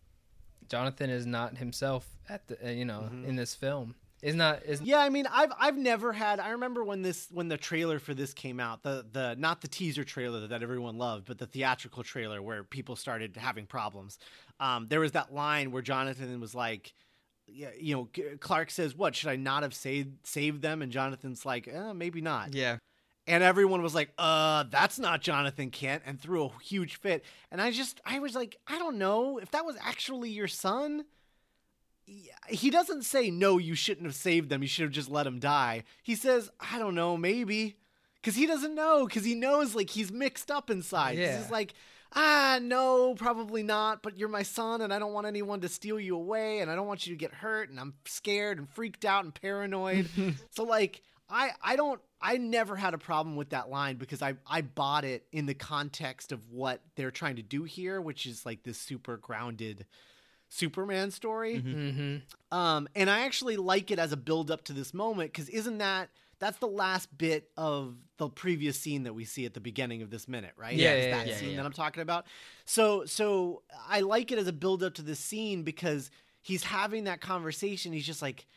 Jonathan 0.68 1.10
is 1.10 1.26
not 1.26 1.58
himself 1.58 2.08
at 2.28 2.48
the 2.48 2.74
you 2.74 2.86
know 2.86 3.10
Mhm. 3.12 3.26
in 3.26 3.36
this 3.36 3.56
film 3.56 3.96
is 4.22 4.36
not 4.36 4.64
is 4.64 4.82
Yeah, 4.82 5.00
I 5.00 5.10
mean, 5.10 5.28
I've 5.32 5.52
I've 5.60 5.78
never 5.78 6.12
had. 6.12 6.40
I 6.40 6.50
remember 6.50 6.84
when 6.84 7.02
this 7.02 7.28
when 7.32 7.48
the 7.48 7.58
trailer 7.58 8.00
for 8.00 8.14
this 8.14 8.34
came 8.34 8.60
out, 8.60 8.84
the 8.84 9.06
the 9.12 9.36
not 9.38 9.62
the 9.62 9.68
teaser 9.68 10.04
trailer 10.04 10.48
that 10.48 10.62
everyone 10.62 10.98
loved, 10.98 11.26
but 11.26 11.38
the 11.38 11.48
theatrical 11.48 12.04
trailer 12.04 12.42
where 12.42 12.64
people 12.64 12.96
started 12.96 13.38
having 13.38 13.66
problems. 13.66 14.20
Um, 14.60 14.88
there 14.88 15.00
was 15.00 15.14
that 15.14 15.34
line 15.34 15.72
where 15.72 15.82
Jonathan 15.82 16.40
was 16.42 16.54
like, 16.54 16.94
yeah, 17.48 17.70
you 17.80 17.96
know, 17.96 18.10
Clark 18.40 18.72
says, 18.72 18.96
"What 18.96 19.16
should 19.16 19.30
I 19.30 19.36
not 19.36 19.64
have 19.64 19.74
saved 19.74 20.28
saved 20.28 20.62
them?" 20.62 20.82
And 20.82 20.92
Jonathan's 20.92 21.46
like, 21.46 21.68
eh, 21.68 21.94
"Maybe 21.94 22.22
not." 22.22 22.54
Yeah. 22.54 22.78
And 23.28 23.44
everyone 23.44 23.82
was 23.82 23.94
like, 23.94 24.12
"Uh, 24.18 24.64
that's 24.70 25.00
not 25.00 25.22
Jonathan 25.22 25.70
Kent," 25.70 26.04
and 26.06 26.20
threw 26.20 26.46
a 26.46 26.52
huge 26.64 26.96
fit. 26.98 27.24
And 27.52 27.62
I 27.62 27.72
just, 27.72 28.02
I 28.06 28.20
was 28.20 28.36
like, 28.36 28.58
I 28.68 28.80
don't 28.80 28.98
know 28.98 29.38
if 29.38 29.52
that 29.52 29.66
was 29.66 29.78
actually 29.80 30.32
your 30.32 30.48
son. 30.48 31.06
He 32.50 32.70
doesn't 32.70 33.04
say 33.04 33.30
no. 33.30 33.58
You 33.58 33.76
shouldn't 33.76 34.06
have 34.06 34.16
saved 34.16 34.50
them. 34.50 34.62
You 34.62 34.68
should 34.68 34.84
have 34.84 34.92
just 34.92 35.10
let 35.10 35.28
him 35.28 35.40
die. 35.40 35.84
He 36.04 36.16
says, 36.16 36.50
I 36.60 36.80
don't 36.80 36.96
know, 36.96 37.18
maybe, 37.18 37.78
because 38.16 38.36
he 38.36 38.46
doesn't 38.46 38.76
know. 38.76 39.06
Because 39.06 39.24
he 39.24 39.36
knows, 39.36 39.76
like 39.76 39.90
he's 39.90 40.12
mixed 40.12 40.50
up 40.50 40.70
inside 40.70 41.18
Yeah. 41.18 41.38
He's 41.38 41.52
like, 41.52 41.74
ah, 42.16 42.60
no, 42.62 43.16
probably 43.16 43.64
not. 43.64 44.02
But 44.02 44.18
you're 44.18 44.30
my 44.30 44.44
son, 44.44 44.82
and 44.82 44.94
I 44.94 45.00
don't 45.00 45.14
want 45.14 45.28
anyone 45.28 45.62
to 45.62 45.70
steal 45.70 46.00
you 46.00 46.16
away, 46.16 46.60
and 46.60 46.72
I 46.72 46.76
don't 46.76 46.88
want 46.88 47.06
you 47.06 47.14
to 47.14 47.20
get 47.20 47.34
hurt, 47.34 47.70
and 47.70 47.80
I'm 47.80 47.94
scared 48.06 48.58
and 48.58 48.70
freaked 48.70 49.06
out 49.06 49.24
and 49.24 49.34
paranoid. 49.34 50.10
so 50.52 50.64
like, 50.64 51.02
I 51.30 51.52
I 51.62 51.76
don't 51.76 52.02
I 52.22 52.38
never 52.38 52.76
had 52.76 52.94
a 52.94 52.98
problem 52.98 53.36
with 53.36 53.50
that 53.52 53.70
line 53.70 53.98
because 53.98 54.22
I 54.22 54.36
I 54.48 54.62
bought 54.62 55.06
it 55.06 55.26
in 55.32 55.46
the 55.46 55.54
context 55.54 56.32
of 56.32 56.50
what 56.50 56.82
they're 56.96 57.12
trying 57.12 57.36
to 57.38 57.44
do 57.44 57.64
here, 57.64 58.02
which 58.02 58.26
is 58.26 58.46
like 58.46 58.64
this 58.64 58.80
super 58.80 59.18
grounded 59.18 59.86
Superman 60.50 61.12
story. 61.12 61.60
hmm 61.60 62.18
Um, 62.52 62.88
and 62.96 63.10
I 63.10 63.22
actually 63.22 63.58
like 63.58 63.92
it 63.92 64.00
as 64.00 64.12
a 64.12 64.18
build 64.18 64.50
up 64.52 64.64
to 64.66 64.74
this 64.74 64.94
moment 64.94 65.32
because 65.32 65.48
isn't 65.50 65.78
that 65.78 66.10
that's 66.40 66.58
the 66.60 66.68
last 66.68 67.16
bit 67.18 67.50
of 67.58 67.96
the 68.18 68.30
previous 68.30 68.80
scene 68.80 69.04
that 69.04 69.14
we 69.14 69.26
see 69.26 69.46
at 69.46 69.54
the 69.54 69.60
beginning 69.60 70.02
of 70.02 70.10
this 70.10 70.28
minute, 70.28 70.54
right? 70.58 70.74
Yeah, 70.74 70.92
It's 70.94 71.06
yeah, 71.08 71.18
that 71.18 71.28
yeah, 71.28 71.36
scene 71.38 71.50
yeah. 71.52 71.56
that 71.58 71.66
I'm 71.66 71.74
talking 71.74 72.02
about. 72.02 72.26
So, 72.66 73.04
so 73.06 73.62
I 73.88 74.00
like 74.00 74.32
it 74.32 74.40
as 74.40 74.48
a 74.48 74.54
build 74.54 74.82
up 74.82 74.94
to 74.96 75.02
this 75.02 75.20
scene 75.20 75.64
because 75.64 76.10
he's 76.42 76.64
having 76.64 77.04
that 77.04 77.20
conversation. 77.20 77.92
He's 77.92 78.06
just 78.06 78.22
like, 78.22 78.48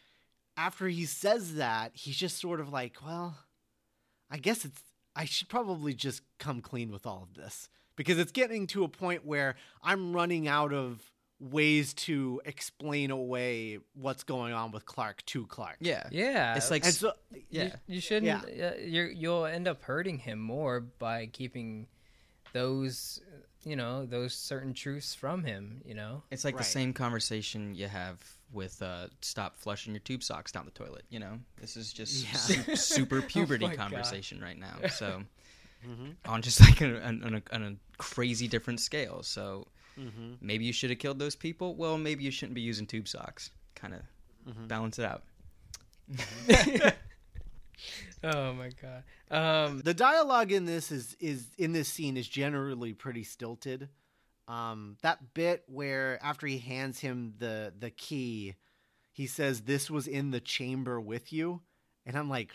after 0.56 0.86
he 0.88 1.04
says 1.06 1.56
that, 1.56 1.90
he's 1.94 2.16
just 2.16 2.38
sort 2.40 2.60
of 2.60 2.72
like, 2.72 2.96
well, 3.04 3.36
I 4.30 4.38
guess 4.38 4.64
it's 4.64 4.80
I 5.16 5.24
should 5.26 5.48
probably 5.48 5.92
just 5.92 6.22
come 6.38 6.60
clean 6.62 6.90
with 6.90 7.04
all 7.04 7.22
of 7.22 7.34
this 7.34 7.68
because 7.96 8.18
it's 8.18 8.32
getting 8.32 8.66
to 8.68 8.84
a 8.84 8.88
point 8.88 9.26
where 9.26 9.56
I'm 9.82 10.12
running 10.14 10.46
out 10.48 10.72
of 10.72 11.02
ways 11.50 11.92
to 11.94 12.40
explain 12.44 13.10
away 13.10 13.78
what's 13.94 14.22
going 14.22 14.52
on 14.52 14.70
with 14.70 14.86
Clark 14.86 15.24
to 15.26 15.44
Clark. 15.46 15.76
Yeah. 15.80 16.06
yeah 16.12 16.54
It's 16.56 16.70
like 16.70 16.84
And 16.84 16.94
so 16.94 17.12
yeah. 17.50 17.64
You, 17.64 17.70
you 17.96 18.00
shouldn't. 18.00 18.44
Uh, 18.44 18.72
you're, 18.80 19.10
you'll 19.10 19.44
end 19.46 19.66
up 19.66 19.82
hurting 19.82 20.18
him 20.18 20.38
more 20.38 20.78
by 20.80 21.26
keeping 21.26 21.88
those, 22.52 23.20
you 23.64 23.76
know, 23.76 24.06
those 24.06 24.34
certain 24.34 24.72
truths 24.74 25.14
from 25.14 25.42
him. 25.44 25.80
You 25.84 25.94
know. 25.94 26.22
It's 26.30 26.44
like 26.44 26.54
Right. 26.54 26.58
the 26.64 26.70
same 26.70 26.92
conversation 26.92 27.74
you 27.74 27.88
have 27.88 28.18
with 28.52 28.80
uh, 28.82 29.08
stop 29.22 29.56
flushing 29.56 29.94
your 29.94 30.00
tube 30.00 30.22
socks 30.22 30.52
down 30.52 30.64
the 30.66 30.70
toilet. 30.70 31.04
You 31.10 31.18
know, 31.20 31.38
this 31.60 31.76
is 31.76 31.92
just 31.92 32.24
Yeah. 32.24 32.36
su- 32.36 32.76
super 32.96 33.22
puberty 33.22 33.64
Oh 33.64 33.68
my 33.68 33.74
God. 33.76 33.90
conversation 33.90 34.40
right 34.40 34.58
now. 34.58 34.88
So 34.90 35.22
Mhm. 35.84 36.14
on 36.26 36.42
just 36.42 36.60
like 36.60 36.80
a, 36.80 37.04
on, 37.04 37.24
on 37.24 37.34
a, 37.34 37.42
on 37.52 37.62
a 37.64 37.74
crazy 37.98 38.46
different 38.46 38.78
scale. 38.78 39.24
So 39.24 39.66
Mhm. 39.98 40.38
maybe 40.40 40.64
you 40.64 40.72
should 40.72 40.90
have 40.90 40.98
killed 40.98 41.18
those 41.18 41.36
people. 41.36 41.74
Well, 41.76 41.98
maybe 41.98 42.24
you 42.24 42.30
shouldn't 42.30 42.54
be 42.54 42.60
using 42.62 42.86
tube 42.86 43.06
socks. 43.08 43.50
Kind 43.74 43.94
of 43.94 44.02
Mhm. 44.48 44.68
balance 44.68 44.98
it 44.98 45.04
out. 45.04 45.22
Oh 48.24 48.52
my 48.52 48.70
god. 48.80 49.02
Um. 49.30 49.80
the 49.80 49.94
dialogue 49.94 50.52
in 50.52 50.64
this 50.64 50.92
is 50.92 51.16
is 51.18 51.48
in 51.58 51.72
this 51.72 51.88
scene 51.88 52.16
is 52.16 52.28
generally 52.28 52.92
pretty 52.92 53.24
stilted. 53.24 53.88
Um, 54.46 54.96
that 55.02 55.34
bit 55.34 55.64
where 55.66 56.22
after 56.22 56.46
he 56.46 56.58
hands 56.58 57.00
him 57.00 57.34
the 57.38 57.72
the 57.76 57.90
key, 57.90 58.54
he 59.12 59.26
says, 59.26 59.62
"This 59.62 59.90
was 59.90 60.06
in 60.06 60.30
the 60.30 60.40
chamber 60.40 61.00
with 61.00 61.32
you," 61.32 61.62
and 62.06 62.16
I'm 62.16 62.28
like, 62.28 62.52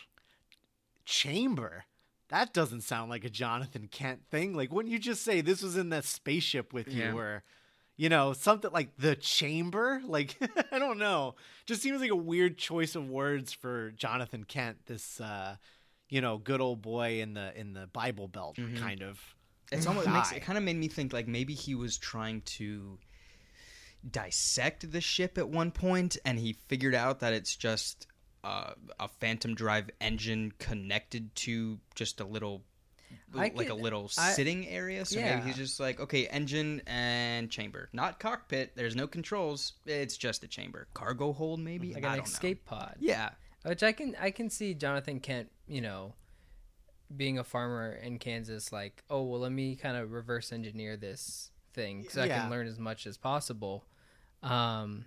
"Chamber." 1.04 1.86
That 2.30 2.54
doesn't 2.54 2.82
sound 2.82 3.10
like 3.10 3.24
a 3.24 3.30
Jonathan 3.30 3.88
Kent 3.90 4.22
thing. 4.30 4.54
Like, 4.54 4.72
wouldn't 4.72 4.92
you 4.92 5.00
just 5.00 5.24
say 5.24 5.42
this 5.42 5.62
was 5.62 5.78
in 5.78 5.90
that 5.90 6.04
spaceship 6.06 6.74
with 6.74 6.92
you, 6.94 7.04
Yeah. 7.04 7.14
or, 7.16 7.44
you 7.96 8.10
know, 8.10 8.34
something 8.34 8.72
like 8.72 8.98
the 8.98 9.16
chamber? 9.16 10.02
Like, 10.08 10.36
I 10.72 10.80
don't 10.80 10.98
know. 11.00 11.36
Just 11.66 11.82
seems 11.82 12.02
like 12.02 12.12
a 12.12 12.16
weird 12.16 12.58
choice 12.58 12.96
of 12.96 13.10
words 13.10 13.54
for 13.54 13.92
Jonathan 13.92 14.44
Kent. 14.44 14.88
This, 14.88 15.22
uh, 15.22 15.56
you 16.10 16.20
know, 16.22 16.38
good 16.38 16.60
old 16.62 16.82
boy 16.82 17.22
in 17.22 17.34
the 17.34 17.58
in 17.58 17.74
the 17.74 17.88
Bible 17.88 18.28
Belt, 18.28 18.58
Mhm. 18.58 18.78
kind 18.80 19.02
of. 19.02 19.20
It's 19.72 19.86
almost 19.86 20.08
it 20.08 20.12
makes 20.12 20.32
it 20.32 20.42
kind 20.42 20.58
of 20.58 20.64
made 20.64 20.78
me 20.78 20.88
think 20.88 21.12
like 21.14 21.28
maybe 21.28 21.54
he 21.54 21.76
was 21.76 21.98
trying 21.98 22.42
to 22.58 22.98
dissect 24.10 24.90
the 24.92 25.02
ship 25.02 25.38
at 25.38 25.50
one 25.50 25.72
point, 25.72 26.18
and 26.26 26.40
he 26.40 26.54
figured 26.54 26.96
out 26.96 27.20
that 27.20 27.34
it's 27.34 27.56
just 27.56 28.08
uh, 28.48 28.74
a 29.00 29.08
Phantom 29.08 29.54
Drive 29.56 29.90
engine 30.00 30.54
connected 30.60 31.34
to 31.36 31.80
just 31.96 32.20
a 32.22 32.26
little. 32.26 32.64
I 33.34 33.38
like 33.38 33.56
could- 33.56 33.70
a 33.70 33.74
little 33.76 34.10
I- 34.18 34.32
sitting 34.34 34.68
area, 34.68 35.06
so 35.06 35.20
Yeah. 35.20 35.36
maybe 35.38 35.48
he's 35.48 35.58
just 35.58 35.80
like, 35.80 36.00
okay, 36.00 36.28
engine 36.28 36.82
and 36.88 37.50
chamber, 37.50 37.90
not 37.94 38.20
cockpit. 38.20 38.76
There's 38.76 38.96
no 38.96 39.08
controls. 39.08 39.74
It's 39.86 40.18
just 40.18 40.44
a 40.44 40.48
chamber, 40.48 40.88
cargo 40.94 41.32
hold, 41.34 41.60
maybe. 41.62 41.90
like 41.94 41.98
an 42.04 42.10
don't 42.10 42.18
know. 42.18 42.24
escape 42.24 42.66
pod. 42.66 42.96
Yeah, 43.00 43.30
Which 43.64 43.82
I 43.84 43.92
can 43.94 44.16
I 44.20 44.32
can 44.32 44.50
see 44.50 44.74
Jonathan 44.74 45.20
Kent, 45.22 45.50
you 45.68 45.82
know, 45.82 46.14
being 47.16 47.38
a 47.40 47.44
farmer 47.44 47.92
in 47.94 48.20
Kansas, 48.20 48.72
like, 48.74 49.04
oh 49.10 49.24
well, 49.24 49.40
let 49.42 49.52
me 49.54 49.76
kind 49.78 49.96
of 49.98 50.12
reverse 50.12 50.52
engineer 50.52 50.98
this 50.98 51.52
thing 51.74 52.02
because 52.02 52.18
I 52.18 52.28
can 52.28 52.50
learn 52.50 52.68
as 52.68 52.78
much 52.80 53.08
as 53.08 53.18
possible. 53.18 53.86
Um, 54.44 55.06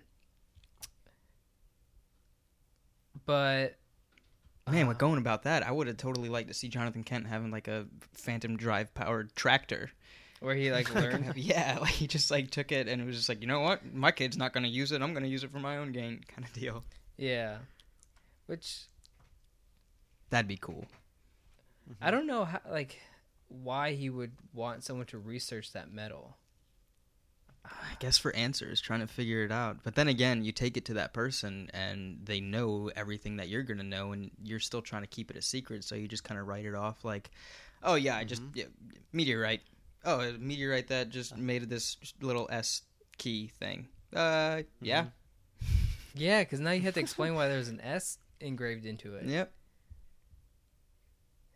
but 3.25 3.77
Man, 4.69 4.87
what 4.87 4.97
uh, 4.97 4.99
going 4.99 5.17
about 5.17 5.43
that? 5.43 5.65
I 5.65 5.71
would 5.71 5.87
have 5.87 5.97
totally 5.97 6.29
liked 6.29 6.47
to 6.49 6.53
see 6.53 6.67
Jonathan 6.67 7.03
Kent 7.03 7.27
having 7.27 7.51
like 7.51 7.67
a 7.67 7.87
Phantom 8.13 8.57
Drive 8.57 8.93
powered 8.93 9.35
tractor. 9.35 9.91
where 10.39 10.55
he 10.55 10.71
like 10.71 10.93
learned, 10.95 11.33
yeah, 11.35 11.79
like 11.81 11.91
he 11.91 12.07
just 12.07 12.29
like 12.31 12.51
took 12.51 12.71
it 12.71 12.87
and 12.87 13.01
it 13.01 13.05
was 13.05 13.15
just 13.15 13.29
like, 13.29 13.41
you 13.41 13.47
know 13.47 13.61
what, 13.61 13.93
my 13.93 14.11
kid's 14.11 14.37
not 14.37 14.53
going 14.53 14.63
to 14.63 14.69
use 14.69 14.91
it. 14.91 15.01
I'm 15.01 15.13
going 15.13 15.23
to 15.23 15.29
use 15.29 15.43
it 15.43 15.51
for 15.51 15.59
my 15.59 15.77
own 15.77 15.91
gain, 15.91 16.21
kind 16.27 16.45
of 16.45 16.53
deal. 16.53 16.83
yeah, 17.17 17.57
which 18.45 18.85
That'd 20.29 20.47
be 20.47 20.57
cool. 20.57 20.85
I 21.99 22.05
mm-hmm. 22.05 22.15
don't 22.15 22.27
know 22.27 22.45
how 22.45 22.61
like 22.69 23.01
why 23.49 23.93
he 23.93 24.09
would 24.09 24.31
want 24.53 24.83
someone 24.83 25.07
to 25.07 25.17
research 25.17 25.73
that 25.73 25.91
metal. 25.91 26.37
I 27.63 27.95
guess 27.99 28.17
for 28.17 28.35
answers, 28.35 28.81
trying 28.81 29.01
to 29.01 29.07
figure 29.07 29.43
it 29.43 29.51
out. 29.51 29.77
But 29.83 29.95
then 29.95 30.07
again, 30.07 30.43
you 30.43 30.51
take 30.51 30.77
it 30.77 30.85
to 30.85 30.95
that 30.95 31.13
person 31.13 31.69
and 31.73 32.19
they 32.23 32.41
know 32.41 32.91
everything 32.95 33.37
that 33.37 33.49
you're 33.49 33.63
going 33.63 33.77
to 33.77 33.83
know, 33.83 34.11
and 34.11 34.31
you're 34.43 34.59
still 34.59 34.81
trying 34.81 35.03
to 35.03 35.07
keep 35.07 35.29
it 35.29 35.37
a 35.37 35.41
secret. 35.41 35.83
So 35.83 35.95
you 35.95 36.07
just 36.07 36.23
kind 36.23 36.39
of 36.39 36.47
write 36.47 36.65
it 36.65 36.75
off 36.75 37.05
like, 37.05 37.29
oh 37.83 37.95
yeah, 37.95 38.17
I 38.17 38.23
just 38.23 38.41
mm-hmm. 38.41 38.57
yeah, 38.57 38.65
meteorite. 39.13 39.61
Oh, 40.03 40.19
a 40.19 40.33
meteorite 40.33 40.87
that 40.87 41.09
just 41.09 41.33
uh. 41.33 41.37
made 41.37 41.69
this 41.69 41.97
little 42.21 42.47
S 42.51 42.81
key 43.17 43.51
thing. 43.59 43.87
Uh, 44.13 44.63
yeah, 44.81 45.01
mm-hmm. 45.03 45.07
Yeah, 46.15 46.41
because 46.41 46.59
now 46.59 46.71
you 46.71 46.81
have 46.81 46.95
to 46.95 46.99
explain 46.99 47.35
why 47.35 47.47
there's 47.47 47.69
an 47.69 47.79
S 47.83 48.17
engraved 48.39 48.85
into 48.85 49.15
it. 49.15 49.25
yep. 49.25 49.53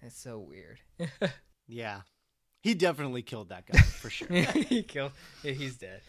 It's 0.02 0.20
so 0.20 0.38
weird. 0.38 0.80
Yeah. 1.68 2.02
He 2.66 2.74
definitely 2.74 3.22
killed 3.22 3.50
that 3.50 3.68
guy 3.68 3.78
for 3.78 4.10
sure. 4.10 4.28
he 4.32 4.82
killed. 4.82 5.12
Yeah, 5.44 5.52
he's 5.52 5.76
dead. 5.76 6.02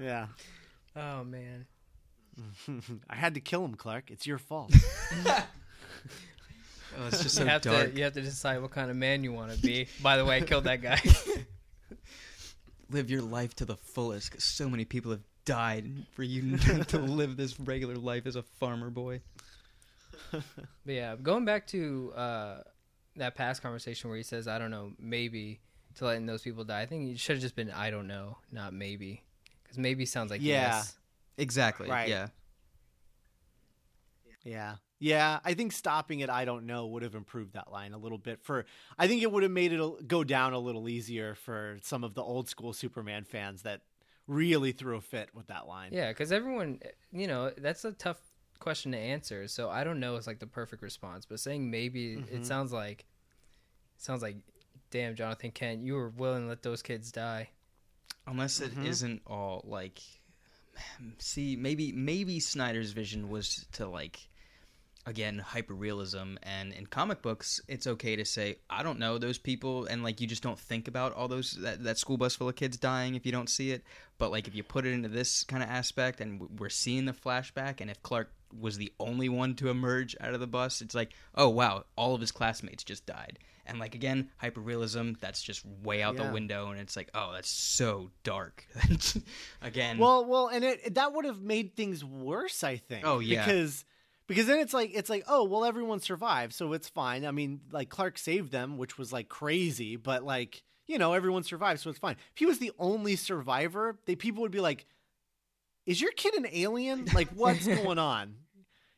yeah. 0.00 0.26
Oh 0.96 1.22
man. 1.22 1.66
I 3.08 3.14
had 3.14 3.34
to 3.34 3.40
kill 3.40 3.64
him, 3.64 3.76
Clark. 3.76 4.10
It's 4.10 4.26
your 4.26 4.38
fault. 4.38 4.74
Oh, 6.94 7.06
it's 7.06 7.22
just 7.22 7.38
you 7.38 7.46
have 7.46 7.62
dark. 7.62 7.92
to 7.92 7.96
you 7.96 8.04
have 8.04 8.12
to 8.12 8.20
decide 8.20 8.60
what 8.60 8.70
kind 8.70 8.90
of 8.90 8.96
man 8.98 9.24
you 9.24 9.32
want 9.32 9.50
to 9.50 9.58
be. 9.58 9.86
By 10.02 10.18
the 10.18 10.26
way, 10.26 10.36
I 10.36 10.40
killed 10.42 10.64
that 10.64 10.82
guy. 10.82 11.00
live 12.90 13.08
your 13.08 13.22
life 13.22 13.54
to 13.54 13.64
the 13.64 13.76
fullest 13.76 14.30
because 14.30 14.44
so 14.44 14.68
many 14.68 14.84
people 14.84 15.10
have 15.12 15.22
died 15.46 15.90
for 16.12 16.22
you 16.22 16.58
to 16.58 16.98
live 16.98 17.38
this 17.38 17.58
regular 17.58 17.94
life 17.94 18.26
as 18.26 18.36
a 18.36 18.42
farmer 18.42 18.90
boy. 18.90 19.22
But 20.32 20.42
yeah, 20.84 21.16
going 21.16 21.46
back 21.46 21.66
to 21.68 22.12
uh, 22.14 22.58
that 23.16 23.34
past 23.34 23.62
conversation 23.62 24.08
where 24.10 24.16
he 24.16 24.22
says, 24.22 24.48
"I 24.48 24.58
don't 24.58 24.70
know, 24.70 24.92
maybe," 24.98 25.60
to 25.96 26.04
letting 26.06 26.26
those 26.26 26.42
people 26.42 26.64
die. 26.64 26.80
I 26.82 26.86
think 26.86 27.10
it 27.10 27.18
should 27.20 27.36
have 27.36 27.42
just 27.42 27.56
been, 27.56 27.70
"I 27.70 27.90
don't 27.90 28.06
know," 28.06 28.38
not 28.50 28.72
maybe, 28.72 29.22
because 29.62 29.78
maybe 29.78 30.06
sounds 30.06 30.30
like 30.30 30.40
Yeah. 30.40 30.76
yes. 30.76 30.98
Exactly. 31.38 31.88
Right. 31.88 32.08
Yeah. 32.08 32.28
Yeah. 34.44 34.76
Yeah, 34.98 35.40
I 35.44 35.54
think 35.54 35.72
stopping 35.72 36.22
at 36.22 36.30
I 36.30 36.44
don't 36.44 36.64
know 36.64 36.86
would 36.86 37.02
have 37.02 37.16
improved 37.16 37.54
that 37.54 37.72
line 37.72 37.92
a 37.92 37.98
little 37.98 38.18
bit 38.18 38.40
for 38.40 38.66
I 38.96 39.08
think 39.08 39.20
it 39.22 39.32
would 39.32 39.42
have 39.42 39.50
made 39.50 39.72
it 39.72 40.06
go 40.06 40.22
down 40.22 40.52
a 40.52 40.60
little 40.60 40.88
easier 40.88 41.34
for 41.34 41.78
some 41.82 42.04
of 42.04 42.14
the 42.14 42.22
old 42.22 42.48
school 42.48 42.72
Superman 42.72 43.24
fans 43.24 43.62
that 43.62 43.80
really 44.28 44.70
threw 44.70 44.96
a 44.96 45.00
fit 45.00 45.30
with 45.34 45.48
that 45.48 45.66
line. 45.66 45.90
Yeah, 45.92 46.10
because 46.10 46.30
everyone, 46.30 46.78
eh, 46.82 46.90
you 47.10 47.26
know, 47.26 47.50
that's 47.50 47.84
a 47.84 47.90
tough 47.92 48.20
question 48.62 48.92
to 48.92 48.98
answer. 48.98 49.48
So 49.48 49.68
I 49.68 49.84
don't 49.84 50.00
know 50.00 50.16
It's 50.16 50.26
like 50.26 50.38
the 50.38 50.46
perfect 50.46 50.82
response, 50.82 51.26
but 51.26 51.40
saying 51.40 51.70
maybe 51.70 52.16
Mhm. 52.16 52.32
it 52.32 52.46
sounds 52.46 52.72
like 52.72 53.04
sounds 53.98 54.22
like, 54.22 54.36
damn, 54.90 55.14
Jonathan 55.14 55.50
Kent, 55.52 55.84
you 55.84 55.94
were 55.94 56.08
willing 56.08 56.42
to 56.42 56.48
let 56.48 56.62
those 56.62 56.82
kids 56.82 57.12
die. 57.12 57.50
Unless 58.26 58.60
it 58.60 58.72
Mhm. 58.74 58.84
not 58.86 59.20
all 59.26 59.62
like, 59.64 60.00
see, 61.18 61.56
maybe 61.56 61.92
maybe 61.92 62.40
Snyder's 62.40 62.92
vision 62.92 63.28
was 63.28 63.66
to 63.72 63.86
like, 63.88 64.28
again, 65.06 65.38
hyper 65.38 65.74
realism, 65.74 66.34
and 66.42 66.72
in 66.72 66.86
comic 66.86 67.22
books, 67.22 67.60
it's 67.68 67.86
okay 67.86 68.16
to 68.16 68.24
say 68.24 68.56
I 68.70 68.82
don't 68.82 68.98
know 68.98 69.18
those 69.18 69.38
people, 69.38 69.86
and 69.86 70.02
like 70.02 70.20
you 70.20 70.26
just 70.26 70.42
don't 70.42 70.58
think 70.58 70.88
about 70.88 71.12
all 71.14 71.28
those 71.28 71.52
that, 71.62 71.82
that 71.84 71.98
school 71.98 72.16
bus 72.16 72.36
full 72.36 72.48
of 72.48 72.56
kids 72.56 72.76
dying 72.76 73.14
if 73.14 73.26
you 73.26 73.32
don't 73.32 73.48
see 73.50 73.72
it. 73.72 73.82
But 74.18 74.30
like 74.30 74.46
if 74.48 74.54
you 74.54 74.62
put 74.62 74.86
it 74.86 74.92
into 74.92 75.08
this 75.08 75.44
kind 75.44 75.62
of 75.62 75.68
aspect, 75.68 76.20
and 76.20 76.48
we're 76.58 76.68
seeing 76.68 77.04
the 77.04 77.12
flashback, 77.12 77.80
and 77.80 77.90
if 77.90 78.02
Clark 78.02 78.32
was 78.58 78.76
the 78.76 78.92
only 79.00 79.28
one 79.30 79.54
to 79.56 79.70
emerge 79.70 80.14
out 80.20 80.34
of 80.34 80.40
the 80.40 80.46
bus, 80.46 80.80
it's 80.82 80.94
like, 80.94 81.12
oh 81.34 81.48
wow, 81.48 81.84
all 81.96 82.14
of 82.14 82.20
his 82.20 82.30
classmates 82.32 82.84
just 82.84 83.06
died. 83.06 83.38
And 83.64 83.78
like 83.78 83.94
again, 83.94 84.28
hyper 84.38 84.60
realism, 84.60 85.12
that's 85.20 85.40
just 85.42 85.64
way 85.84 86.02
out 86.02 86.16
Yeah. 86.16 86.26
the 86.26 86.32
window, 86.32 86.70
and 86.70 86.80
it's 86.80 86.96
like, 86.96 87.10
oh, 87.14 87.32
that's 87.32 87.48
so 87.48 88.10
dark. 88.24 88.66
again, 89.62 89.98
Well, 89.98 90.24
well, 90.24 90.48
and 90.48 90.64
it 90.64 90.94
that 90.94 91.12
would 91.14 91.24
have 91.24 91.40
made 91.40 91.74
things 91.76 92.04
worse, 92.04 92.62
I 92.64 92.76
think. 92.76 93.06
Oh, 93.06 93.20
yeah. 93.20 93.44
because 93.44 93.84
because 94.26 94.46
then 94.46 94.58
it's 94.60 94.72
like 94.74 94.90
it's 94.94 95.10
like 95.10 95.24
oh 95.28 95.44
well 95.44 95.64
everyone 95.64 96.00
survived 96.00 96.52
so 96.54 96.72
it's 96.72 96.88
fine. 96.88 97.24
I 97.24 97.30
mean 97.30 97.60
like 97.70 97.88
Clark 97.88 98.18
saved 98.18 98.52
them, 98.52 98.78
which 98.78 98.98
was 98.98 99.12
like 99.12 99.28
crazy, 99.28 99.96
but 99.96 100.22
like 100.24 100.62
you 100.86 100.98
know 100.98 101.12
everyone 101.12 101.42
survived, 101.42 101.80
so 101.80 101.90
it's 101.90 101.98
fine. 101.98 102.16
If 102.32 102.38
he 102.38 102.46
was 102.46 102.58
the 102.58 102.72
only 102.78 103.16
survivor, 103.16 103.98
they 104.06 104.16
people 104.16 104.42
would 104.42 104.50
be 104.52 104.60
like, 104.60 104.86
"Is 105.86 106.00
your 106.00 106.12
kid 106.12 106.34
an 106.34 106.46
alien? 106.52 107.06
Like 107.14 107.28
what's 107.34 107.66
going 107.82 107.98
on?" 107.98 108.34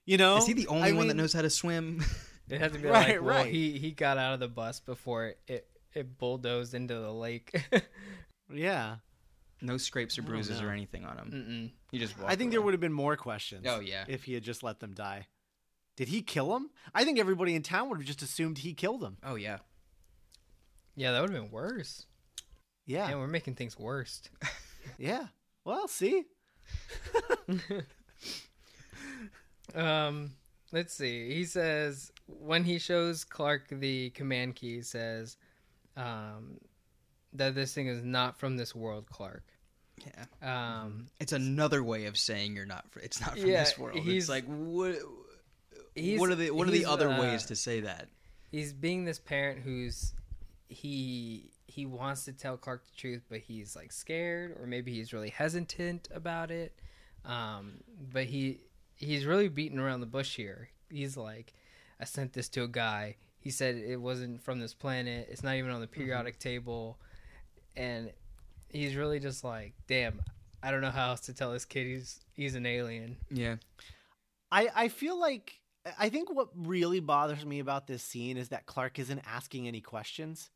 You 0.06 0.16
know, 0.18 0.36
is 0.36 0.46
he 0.46 0.52
the 0.52 0.66
only 0.68 0.90
I 0.90 0.92
one 0.92 1.08
that 1.08 1.14
knows 1.14 1.32
how 1.32 1.42
to 1.42 1.50
swim? 1.50 2.02
It 2.46 2.60
has 2.60 2.72
to 2.72 2.78
be 2.78 2.88
Right, 2.88 3.08
like, 3.16 3.22
well, 3.22 3.42
right. 3.44 3.50
he 3.50 3.78
he 3.78 3.90
got 3.92 4.18
out 4.18 4.34
of 4.34 4.40
the 4.40 4.48
bus 4.48 4.78
before 4.78 5.32
it 5.48 5.66
it 5.94 6.18
bulldozed 6.18 6.74
into 6.74 6.94
the 6.94 7.10
lake. 7.10 7.58
Yeah, 8.52 8.96
no 9.64 9.76
scrapes 9.76 10.18
or 10.18 10.22
bruises 10.22 10.60
or 10.60 10.70
anything 10.70 11.04
on 11.04 11.18
him. 11.18 11.30
Mm-mm. 11.32 11.70
He 11.90 11.98
just. 11.98 12.14
I 12.24 12.36
think 12.36 12.50
there 12.52 12.62
would 12.62 12.74
have 12.74 12.80
been 12.80 12.92
more 12.92 13.16
questions. 13.16 13.66
Oh 13.68 13.80
yeah. 13.80 14.04
if 14.08 14.24
he 14.24 14.34
had 14.34 14.42
just 14.42 14.62
let 14.62 14.80
them 14.80 14.92
die. 14.92 15.26
Did 15.96 16.08
he 16.08 16.22
kill 16.22 16.56
him? 16.56 16.70
I 16.94 17.04
think 17.04 17.18
everybody 17.18 17.54
in 17.54 17.62
town 17.62 17.88
would 17.88 17.98
have 17.98 18.06
just 18.06 18.22
assumed 18.22 18.58
he 18.58 18.74
killed 18.74 19.02
him. 19.02 19.16
Oh 19.22 19.36
yeah. 19.36 19.58
Yeah, 20.96 21.12
that 21.12 21.20
would 21.20 21.30
have 21.30 21.42
been 21.42 21.50
worse. 21.50 22.06
Yeah, 22.86 23.06
Man, 23.08 23.18
we're 23.18 23.26
making 23.26 23.54
things 23.54 23.78
worse. 23.78 24.22
yeah. 24.98 25.26
Well, 25.64 25.88
see, 25.88 26.24
Um, 29.74 30.32
let's 30.72 30.94
see. 30.94 31.34
He 31.34 31.44
says 31.44 32.12
when 32.26 32.64
he 32.64 32.78
shows 32.78 33.24
Clark 33.24 33.68
the 33.70 34.10
command 34.10 34.54
key, 34.56 34.76
he 34.76 34.82
says 34.82 35.36
um, 35.96 36.58
that 37.32 37.54
this 37.54 37.74
thing 37.74 37.88
is 37.88 38.04
not 38.04 38.38
from 38.38 38.56
this 38.56 38.74
world, 38.74 39.06
Clark. 39.10 39.44
Yeah. 39.98 40.82
Um, 40.82 41.06
It's 41.20 41.32
another 41.32 41.82
way 41.82 42.06
of 42.06 42.16
saying 42.18 42.56
you're 42.56 42.66
not. 42.66 42.84
It's 43.02 43.20
not 43.20 43.38
from 43.38 43.48
Yeah, 43.48 43.64
this 43.64 43.78
world. 43.78 43.98
he's- 43.98 44.24
It's 44.24 44.28
like 44.28 44.44
what? 44.46 44.96
what 45.96 46.30
are 46.30 46.34
the 46.34 46.50
What 46.50 46.66
are 46.68 46.72
the 46.72 46.86
other 46.86 47.08
uh, 47.08 47.20
ways 47.20 47.44
to 47.46 47.56
say 47.56 47.80
that? 47.80 48.08
he's 48.50 48.72
being 48.72 49.04
this 49.04 49.18
parent 49.18 49.60
who's 49.60 50.12
he 50.68 51.50
he 51.66 51.86
wants 51.86 52.24
to 52.24 52.32
tell 52.32 52.56
Clark 52.56 52.84
the 52.86 52.96
truth, 52.96 53.22
but 53.28 53.40
he's 53.40 53.74
like 53.74 53.90
scared, 53.92 54.56
or 54.60 54.66
maybe 54.66 54.92
he's 54.92 55.12
really 55.12 55.30
hesitant 55.30 56.08
about 56.12 56.50
it. 56.50 56.78
Um, 57.24 57.82
but 58.12 58.24
he 58.26 58.60
he's 58.96 59.24
really 59.26 59.48
beating 59.48 59.78
around 59.78 60.00
the 60.00 60.06
bush 60.06 60.36
here. 60.36 60.68
He's 60.90 61.16
like, 61.16 61.52
I 62.00 62.04
sent 62.04 62.32
this 62.32 62.48
to 62.50 62.62
a 62.64 62.68
guy. 62.68 63.16
He 63.38 63.50
said 63.50 63.76
it 63.76 63.96
wasn't 64.00 64.42
from 64.42 64.58
this 64.60 64.72
planet. 64.74 65.28
It's 65.30 65.42
not 65.42 65.54
even 65.56 65.70
on 65.70 65.80
the 65.80 65.86
periodic 65.86 66.38
table, 66.38 66.98
and 67.76 68.12
he's 68.74 68.96
really 68.96 69.20
just 69.20 69.44
like, 69.44 69.72
damn. 69.86 70.20
I 70.62 70.70
don't 70.70 70.80
know 70.80 70.90
how 70.90 71.10
else 71.10 71.20
to 71.22 71.34
tell 71.34 71.52
this 71.52 71.66
kid 71.66 71.86
he's 71.86 72.20
he's 72.32 72.54
an 72.54 72.64
alien. 72.64 73.16
Yeah. 73.30 73.56
I 74.50 74.68
I 74.74 74.88
feel 74.88 75.18
like 75.18 75.60
I 75.98 76.08
think 76.08 76.34
what 76.34 76.48
really 76.54 77.00
bothers 77.00 77.44
me 77.44 77.58
about 77.58 77.86
this 77.86 78.02
scene 78.02 78.38
is 78.38 78.48
that 78.48 78.64
Clark 78.64 78.98
isn't 78.98 79.20
asking 79.26 79.68
any 79.68 79.82
questions. 79.82 80.50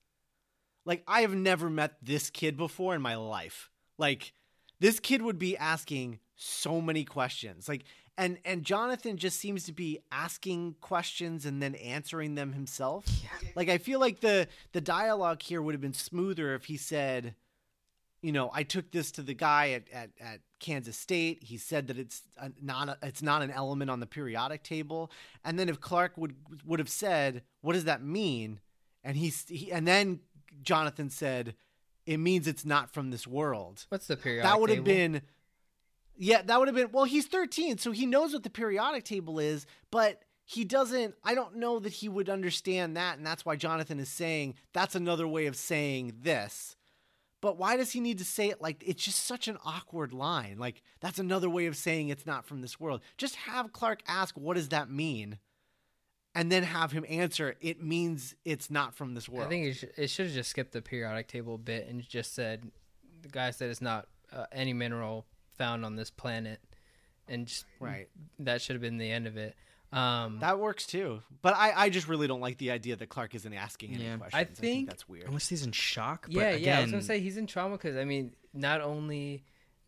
Like 0.87 1.03
I 1.07 1.21
have 1.21 1.35
never 1.35 1.69
met 1.69 1.97
this 2.03 2.31
kid 2.31 2.57
before 2.57 2.95
in 2.95 3.03
my 3.03 3.17
life. 3.17 3.71
Like 3.99 4.33
this 4.81 4.99
kid 4.99 5.21
would 5.21 5.39
be 5.39 5.59
asking 5.59 6.21
so 6.37 6.81
many 6.81 7.05
questions. 7.05 7.69
Like 7.69 7.85
and 8.17 8.39
and 8.47 8.65
Jonathan 8.65 9.19
just 9.19 9.39
seems 9.39 9.65
to 9.65 9.73
be 9.73 9.99
asking 10.11 10.77
questions 10.81 11.45
and 11.45 11.63
then 11.63 11.75
answering 11.75 12.35
them 12.35 12.55
himself. 12.55 13.05
Yeah. 13.23 13.51
Like 13.55 13.69
I 13.69 13.77
feel 13.77 14.01
like 14.01 14.21
the 14.21 14.49
the 14.73 14.81
dialogue 14.81 15.43
here 15.43 15.61
would 15.61 15.75
have 15.75 15.83
been 15.83 15.93
smoother 15.93 16.55
if 16.55 16.65
he 16.65 16.79
said 16.79 17.35
you 18.23 18.33
know, 18.33 18.51
I 18.53 18.63
took 18.65 18.91
this 18.91 19.13
to 19.13 19.23
the 19.23 19.35
guy 19.35 19.71
at, 19.71 19.85
at, 19.93 20.11
at 20.21 20.41
Kansas 20.59 20.97
State. 20.97 21.43
He 21.43 21.57
said 21.57 21.87
that 21.87 21.99
it's 21.99 22.23
a, 22.37 22.51
not 22.61 22.89
a, 22.89 22.99
it's 23.03 23.23
not 23.23 23.43
an 23.43 23.51
element 23.51 23.91
on 23.91 24.01
the 24.01 24.07
periodic 24.07 24.63
table. 24.63 25.11
And 25.45 25.59
then 25.59 25.69
if 25.69 25.81
Clark 25.81 26.13
would 26.17 26.35
would 26.65 26.79
have 26.79 26.89
said, 26.89 27.43
"What 27.61 27.75
does 27.75 27.85
that 27.85 28.03
mean?" 28.03 28.61
and 29.05 29.17
he's 29.17 29.47
he, 29.49 29.73
and 29.73 29.87
then 29.87 30.21
Jonathan 30.63 31.11
said, 31.11 31.55
"It 32.07 32.19
means 32.19 32.47
it's 32.47 32.65
not 32.65 32.93
from 32.93 33.11
this 33.11 33.27
world." 33.27 33.87
What's 33.89 34.07
the 34.07 34.17
periodic? 34.17 34.51
that 34.51 34.61
would 34.61 34.71
have 34.71 34.85
been 34.85 35.23
yeah 36.19 36.43
that 36.43 36.59
would 36.59 36.69
have 36.69 36.75
been 36.75 36.91
well 36.93 37.05
he's 37.05 37.27
13 37.27 37.79
so 37.79 37.93
he 37.93 38.05
knows 38.05 38.33
what 38.33 38.43
the 38.43 38.51
periodic 38.51 39.05
table 39.05 39.39
is 39.39 39.67
but 39.91 40.23
he 40.45 40.65
doesn't 40.65 41.15
i 41.25 41.35
don't 41.35 41.57
know 41.57 41.79
that 41.79 41.93
he 41.93 42.09
would 42.09 42.29
understand 42.29 42.97
that 42.97 43.17
and 43.17 43.27
that's 43.27 43.47
why 43.47 43.55
jonathan 43.55 44.01
is 44.01 44.09
saying 44.09 44.55
that's 44.73 44.95
another 44.97 45.29
way 45.29 45.47
of 45.47 45.55
saying 45.55 46.13
this 46.21 46.77
but 47.41 47.57
why 47.57 47.77
does 47.77 47.93
he 47.93 48.01
need 48.01 48.19
to 48.19 48.25
say 48.25 48.49
it 48.49 48.61
like 48.61 48.83
it's 48.87 49.05
just 49.05 49.25
such 49.25 49.49
an 49.49 49.59
awkward 49.65 50.13
line. 50.13 50.59
Like 50.59 50.83
that's 51.01 51.19
another 51.19 51.49
way 51.51 51.67
of 51.67 51.77
saying 51.77 52.09
it's 52.09 52.27
not 52.27 52.47
from 52.47 52.61
this 52.61 52.81
world. 52.81 53.01
Just 53.17 53.37
have 53.37 53.73
clark 53.73 54.03
ask 54.07 54.37
what 54.37 54.55
does 54.55 54.69
that 54.71 54.91
mean? 54.91 55.39
And 56.35 56.53
then 56.53 56.63
have 56.63 56.93
him 56.93 57.05
answer 57.09 57.57
it 57.61 57.83
means 57.83 58.35
it's 58.45 58.71
not 58.71 58.95
from 58.95 59.15
this 59.15 59.29
world 59.29 59.47
I 59.47 59.51
think 59.51 59.67
it, 59.67 59.75
sh- 59.75 59.99
it 59.99 60.11
should 60.11 60.27
have 60.27 60.35
just 60.35 60.51
skipped 60.51 60.73
the 60.73 60.83
periodic 60.83 61.27
table 61.29 61.59
bit 61.59 61.89
and 61.89 62.07
just 62.07 62.35
said 62.35 62.71
the 63.23 63.29
guy 63.29 63.51
said 63.51 63.71
it's 63.71 63.83
not 63.83 64.07
uh, 64.33 64.47
any 64.53 64.73
mineral 64.73 65.27
found 65.57 65.85
on 65.85 65.97
this 65.97 66.11
planet, 66.11 66.61
and 67.27 67.47
just 67.47 67.67
right. 67.81 68.09
that 68.39 68.63
should 68.63 68.75
have 68.75 68.81
been 68.81 68.99
the 68.99 69.11
end 69.11 69.27
of 69.27 69.37
it. 69.37 69.57
Um, 69.91 70.41
that 70.41 70.59
works 70.59 70.87
too 70.87 71.23
but 71.41 71.55
i 71.57 71.73
i 71.85 71.89
just 71.89 72.09
really 72.09 72.27
don't 72.27 72.41
like 72.43 72.59
the 72.59 72.71
idea 72.73 72.95
that 72.97 73.09
clark 73.09 73.35
isn't 73.35 73.55
asking 73.55 73.95
any 73.95 74.05
Yeah. 74.05 74.17
questions 74.19 74.35
I 74.39 74.41
I 74.41 74.45
think 74.45 74.57
think- 74.59 74.89
that's 74.91 75.09
weird 75.09 75.27
Unless 75.29 75.49
he's 75.49 75.65
in 75.65 75.73
shock. 75.73 76.27
But 76.27 76.35
yeah, 76.35 76.51
yeah. 76.57 76.79
I 76.79 76.83
was 76.83 76.91
gonna 76.91 77.03
say 77.03 77.21
he's 77.21 77.39
in 77.39 77.47
trauma 77.47 77.77
because 77.79 77.97
I 77.97 78.05
mean, 78.05 78.35
not 78.53 78.81
only 78.83 79.45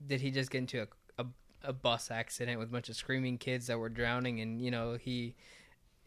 did 0.06 0.20
he 0.22 0.30
just 0.30 0.50
get 0.50 0.58
into 0.58 0.82
a, 0.82 1.22
a 1.22 1.26
a 1.64 1.72
bus 1.74 2.10
accident 2.10 2.58
with 2.58 2.68
a 2.68 2.72
bunch 2.72 2.88
of 2.88 2.96
screaming 2.96 3.36
kids 3.36 3.66
that 3.66 3.78
were 3.78 3.90
drowning, 3.90 4.40
and 4.40 4.60
you 4.62 4.70
know 4.70 4.94
he. 4.94 5.34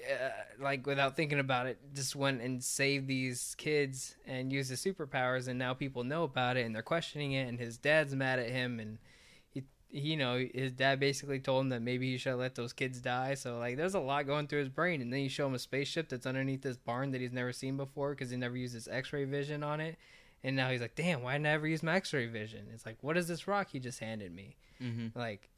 Uh, 0.02 0.30
like 0.60 0.86
without 0.88 1.16
thinking 1.16 1.40
about 1.40 1.66
it, 1.68 1.78
just 1.94 2.14
went 2.16 2.42
and 2.42 2.62
saved 2.64 3.08
these 3.08 3.54
kids 3.58 4.16
and 4.26 4.52
used 4.52 4.70
his 4.72 4.84
superpowers, 4.84 5.48
and 5.48 5.58
now 5.60 5.74
people 5.74 6.04
know 6.04 6.24
about 6.24 6.58
it 6.58 6.66
and 6.66 6.76
they're 6.76 6.82
questioning 6.82 7.32
it. 7.34 7.48
And 7.48 7.58
his 7.60 7.78
dad's 7.78 8.14
mad 8.16 8.38
at 8.40 8.50
him, 8.50 8.80
and 8.82 8.98
he, 8.98 8.98
he 8.98 8.98
you 9.96 10.18
know, 10.18 10.44
his 10.54 10.72
dad 10.72 11.00
basically 11.00 11.40
told 11.40 11.62
him 11.62 11.70
that 11.70 11.84
maybe 11.84 12.12
he 12.12 12.18
should 12.18 12.36
let 12.36 12.56
those 12.56 12.74
kids 12.74 13.00
die. 13.00 13.36
So 13.36 13.60
like, 13.60 13.78
there's 13.78 13.94
a 13.94 14.00
lot 14.00 14.26
going 14.26 14.48
through 14.48 14.62
his 14.62 14.70
brain, 14.70 15.02
and 15.02 15.14
then 15.14 15.20
you 15.20 15.30
show 15.30 15.46
him 15.46 15.54
a 15.54 15.60
spaceship 15.60 16.10
that's 16.10 16.26
underneath 16.26 16.64
this 16.64 16.78
barn 16.78 17.12
that 17.12 17.22
he's 17.22 17.32
never 17.32 17.54
seen 17.54 17.78
before 17.78 18.10
because 18.10 18.32
he 18.32 18.38
never 18.38 18.58
used 18.58 18.74
his 18.74 18.88
X-ray 18.88 19.26
vision 19.26 19.62
on 19.62 19.80
it, 19.80 19.98
and 20.44 20.56
now 20.56 20.70
he's 20.72 20.82
like, 20.82 20.96
damn, 20.96 21.22
why 21.22 21.34
didn't 21.34 21.46
I 21.46 21.52
ever 21.52 21.68
use 21.68 21.84
my 21.84 21.96
X-ray 21.96 22.26
vision? 22.26 22.66
It's 22.74 22.88
like, 22.88 22.98
what 23.02 23.18
is 23.18 23.28
this 23.28 23.48
rock 23.48 23.70
he 23.72 23.80
just 23.80 24.00
handed 24.00 24.34
me? 24.34 24.56
Mhm. 24.82 25.16
Like, 25.16 25.50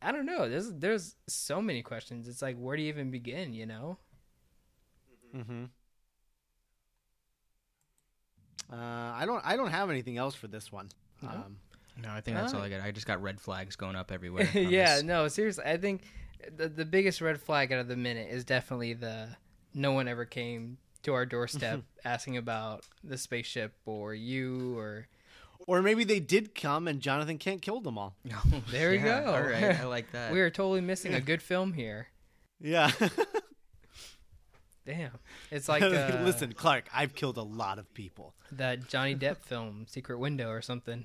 I 0.00 0.10
don't 0.10 0.24
know. 0.26 0.48
There's 0.48 0.72
there's 0.72 1.14
so 1.26 1.60
many 1.60 1.82
questions. 1.82 2.28
It's 2.28 2.40
like, 2.40 2.56
where 2.56 2.76
do 2.76 2.82
you 2.82 2.88
even 2.88 3.10
begin? 3.10 3.52
You 3.52 3.66
know? 3.66 3.98
Mm-hmm. 5.34 5.64
Uh, 8.72 8.76
I 8.76 9.24
don't. 9.26 9.44
I 9.44 9.56
don't 9.56 9.70
have 9.70 9.90
anything 9.90 10.16
else 10.16 10.34
for 10.34 10.48
this 10.48 10.72
one. 10.72 10.88
No? 11.22 11.28
Um, 11.28 11.56
No, 12.02 12.10
I 12.10 12.20
think 12.20 12.36
that's 12.36 12.52
all 12.54 12.60
I 12.60 12.68
got. 12.68 12.80
I 12.82 12.90
just 12.90 13.06
got 13.06 13.22
red 13.22 13.40
flags 13.40 13.76
going 13.76 13.96
up 13.96 14.12
everywhere. 14.12 14.48
yeah, 14.54 14.96
this. 14.96 15.02
no, 15.04 15.28
seriously. 15.28 15.64
I 15.64 15.76
think 15.78 16.02
the 16.56 16.68
the 16.68 16.84
biggest 16.84 17.20
red 17.20 17.40
flag 17.40 17.72
out 17.72 17.78
of 17.80 17.88
the 17.88 17.96
minute 17.96 18.28
is 18.30 18.44
definitely 18.44 18.92
the 18.94 19.28
no 19.74 19.92
one 19.92 20.06
ever 20.08 20.24
came 20.24 20.78
to 21.02 21.14
our 21.14 21.24
doorstep 21.26 21.82
asking 22.04 22.36
about 22.36 22.84
the 23.04 23.16
spaceship 23.16 23.74
or 23.86 24.14
you 24.14 24.76
or 24.78 25.06
or 25.66 25.80
maybe 25.82 26.04
they 26.04 26.20
did 26.20 26.54
come 26.54 26.86
and 26.86 27.00
Jonathan 27.00 27.38
Kent 27.38 27.62
killed 27.62 27.84
them 27.84 27.96
all. 27.98 28.14
There 28.70 28.92
you 28.92 29.00
Yeah, 29.00 29.22
go. 29.24 29.32
All 29.34 29.40
right, 29.42 29.80
I 29.80 29.84
like 29.84 30.12
that. 30.12 30.32
we 30.32 30.40
are 30.40 30.50
totally 30.50 30.80
missing 30.82 31.14
a 31.14 31.20
good 31.20 31.40
film 31.42 31.72
here. 31.72 32.08
Yeah. 32.60 32.90
Damn, 34.86 35.10
it's 35.50 35.68
like 35.68 35.82
uh, 35.82 36.20
listen, 36.22 36.52
Clark. 36.52 36.84
I've 36.94 37.12
killed 37.16 37.38
a 37.38 37.42
lot 37.42 37.80
of 37.80 37.92
people. 37.92 38.34
that 38.52 38.86
Johnny 38.86 39.16
Depp 39.16 39.38
film, 39.38 39.86
Secret 39.88 40.18
Window 40.20 40.48
or 40.48 40.62
something. 40.62 41.04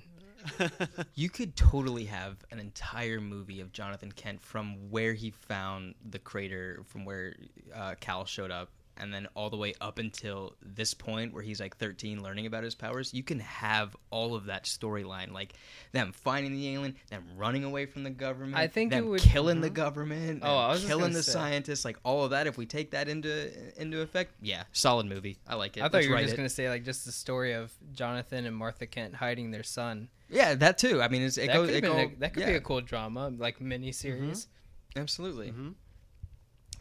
You 1.14 1.28
could 1.28 1.56
totally 1.56 2.04
have 2.06 2.36
an 2.50 2.58
entire 2.58 3.20
movie 3.20 3.60
of 3.60 3.72
Jonathan 3.72 4.12
Kent 4.12 4.40
from 4.42 4.90
where 4.90 5.12
he 5.14 5.30
found 5.30 5.94
the 6.08 6.18
crater, 6.18 6.82
from 6.86 7.04
where 7.04 7.34
uh, 7.74 7.94
Cal 8.00 8.24
showed 8.24 8.50
up, 8.50 8.70
and 8.96 9.12
then 9.12 9.26
all 9.34 9.48
the 9.50 9.56
way 9.56 9.72
up 9.80 9.98
until 9.98 10.54
this 10.62 10.92
point 10.94 11.32
where 11.32 11.42
he's 11.42 11.60
like 11.60 11.76
13 11.78 12.22
learning 12.22 12.46
about 12.46 12.62
his 12.62 12.74
powers. 12.74 13.12
You 13.14 13.22
can 13.22 13.40
have 13.40 13.96
all 14.10 14.34
of 14.34 14.44
that 14.46 14.64
storyline, 14.64 15.32
like 15.32 15.54
them 15.92 16.12
finding 16.12 16.52
the 16.52 16.68
alien, 16.74 16.96
them 17.10 17.24
running 17.36 17.64
away 17.64 17.86
from 17.86 18.04
the 18.04 18.10
government, 18.10 18.56
I 18.56 18.66
think 18.66 18.92
it 18.92 18.96
them 18.96 19.08
would- 19.08 19.20
killing 19.22 19.60
the 19.62 19.70
government, 19.70 20.42
Oh, 20.44 20.48
them 20.48 20.56
I 20.58 20.68
was 20.72 20.84
killing 20.84 21.12
the 21.12 21.22
say. 21.22 21.32
scientists, 21.32 21.84
like 21.84 21.96
all 22.04 22.24
of 22.24 22.30
that. 22.30 22.46
If 22.46 22.58
we 22.58 22.66
take 22.66 22.90
that 22.90 23.08
into 23.08 23.50
into 23.80 24.00
effect, 24.02 24.34
yeah, 24.42 24.64
solid 24.72 25.06
movie. 25.06 25.38
I 25.48 25.54
like 25.54 25.76
it. 25.76 25.80
I 25.80 25.84
thought 25.84 25.94
Let's 25.94 26.06
you 26.06 26.12
were 26.12 26.20
just 26.20 26.34
it. 26.34 26.36
gonna 26.36 26.48
say 26.48 26.68
like 26.68 26.84
just 26.84 27.04
the 27.06 27.12
story 27.12 27.52
of 27.54 27.72
Jonathan 27.92 28.44
and 28.46 28.54
Martha 28.54 28.86
Kent 28.86 29.14
hiding 29.14 29.50
their 29.52 29.62
son. 29.62 30.08
Yeah, 30.28 30.54
that 30.54 30.78
too. 30.78 31.02
I 31.02 31.08
mean, 31.08 31.22
it's, 31.22 31.36
it 31.38 31.48
that 31.48 31.54
goes. 31.54 31.68
could, 31.68 31.76
It 31.76 31.80
go, 31.82 31.96
a, 31.98 32.12
that 32.20 32.34
could 32.34 32.46
be 32.46 32.54
a 32.54 32.60
cool 32.60 32.80
drama, 32.82 33.30
like 33.36 33.60
mini 33.60 33.92
series. 33.92 34.48
absolutely. 34.96 35.50
Mhm. 35.52 35.74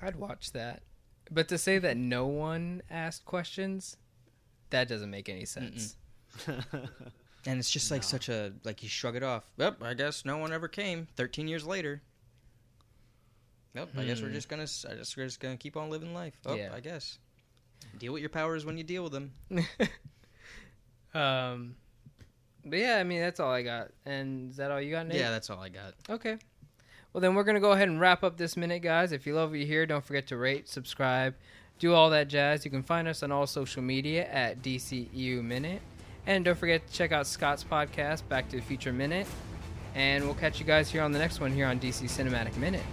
I'd 0.01 0.15
watch 0.15 0.51
that. 0.53 0.81
But 1.31 1.47
to 1.47 1.57
say 1.57 1.77
that 1.79 1.95
no 1.97 2.27
one 2.27 2.81
asked 2.89 3.23
questions, 3.25 3.95
that 4.69 4.87
doesn't 4.89 5.09
make 5.09 5.29
any 5.29 5.45
sense. 5.45 5.95
And 7.47 7.57
it's 7.59 7.71
just 7.71 7.89
like 7.89 8.01
No. 8.01 8.07
such 8.07 8.29
a 8.29 8.53
like 8.63 8.83
you 8.83 8.87
shrug 8.89 9.15
it 9.15 9.23
off. 9.23 9.49
Yep, 9.57 9.81
I 9.81 9.95
guess 9.95 10.25
no 10.25 10.37
one 10.37 10.53
ever 10.53 10.67
came. 10.67 11.07
Thirteen 11.15 11.47
years 11.47 11.65
later. 11.65 12.03
Yep, 13.73 13.89
I 13.97 14.03
guess 14.03 14.21
we're 14.21 14.27
Hmm. 14.27 14.33
just 14.35 14.47
gonna. 14.47 14.67
I 14.87 14.93
guess 14.93 15.17
we're 15.17 15.25
just 15.25 15.39
gonna 15.39 15.57
keep 15.57 15.75
on 15.75 15.89
living 15.89 16.13
life. 16.13 16.35
Oh, 16.45 16.53
Yeah. 16.53 16.69
I 16.71 16.81
guess. 16.81 17.17
Deal 17.97 18.13
with 18.13 18.21
your 18.21 18.29
powers 18.29 18.63
when 18.63 18.77
you 18.77 18.83
deal 18.83 19.01
with 19.01 19.11
them. 19.13 19.33
Um, 21.13 21.75
but 22.63 22.79
yeah, 22.79 22.97
I 22.97 23.03
mean 23.03 23.21
that's 23.21 23.39
all 23.39 23.51
I 23.51 23.63
got. 23.63 23.89
And 24.05 24.51
is 24.51 24.57
that 24.57 24.71
all 24.71 24.79
you 24.79 24.91
got, 24.91 25.07
Nate? 25.07 25.17
Yeah, 25.19 25.31
that's 25.31 25.49
all 25.49 25.59
I 25.59 25.69
got. 25.69 25.93
Okay. 26.09 26.37
Well, 27.13 27.21
then 27.21 27.35
we're 27.35 27.43
going 27.43 27.55
to 27.55 27.61
go 27.61 27.71
ahead 27.71 27.89
and 27.89 27.99
wrap 27.99 28.23
up 28.23 28.37
this 28.37 28.55
minute, 28.55 28.81
guys. 28.81 29.11
If 29.11 29.27
you 29.27 29.35
love 29.35 29.49
what 29.49 29.59
you 29.59 29.65
hear, 29.65 29.85
don't 29.85 30.03
forget 30.03 30.27
to 30.27 30.37
rate, 30.37 30.69
subscribe, 30.69 31.35
do 31.77 31.93
all 31.93 32.09
that 32.11 32.29
jazz. 32.29 32.63
You 32.63 32.71
can 32.71 32.83
find 32.83 33.07
us 33.07 33.21
on 33.21 33.31
all 33.31 33.47
social 33.47 33.81
media 33.81 34.27
at 34.29 34.61
DCU 34.61 35.43
Minute. 35.43 35.81
And 36.25 36.45
don't 36.45 36.57
forget 36.57 36.87
to 36.87 36.93
check 36.93 37.11
out 37.11 37.27
Scott's 37.27 37.63
podcast, 37.63 38.27
Back 38.29 38.47
to 38.49 38.57
the 38.57 38.61
Future 38.61 38.93
Minute. 38.93 39.27
And 39.93 40.23
we'll 40.23 40.35
catch 40.35 40.59
you 40.59 40.65
guys 40.65 40.89
here 40.89 41.01
on 41.01 41.11
the 41.11 41.19
next 41.19 41.41
one 41.41 41.51
here 41.51 41.67
on 41.67 41.79
DC 41.79 42.03
Cinematic 42.03 42.55
Minute. 42.57 42.83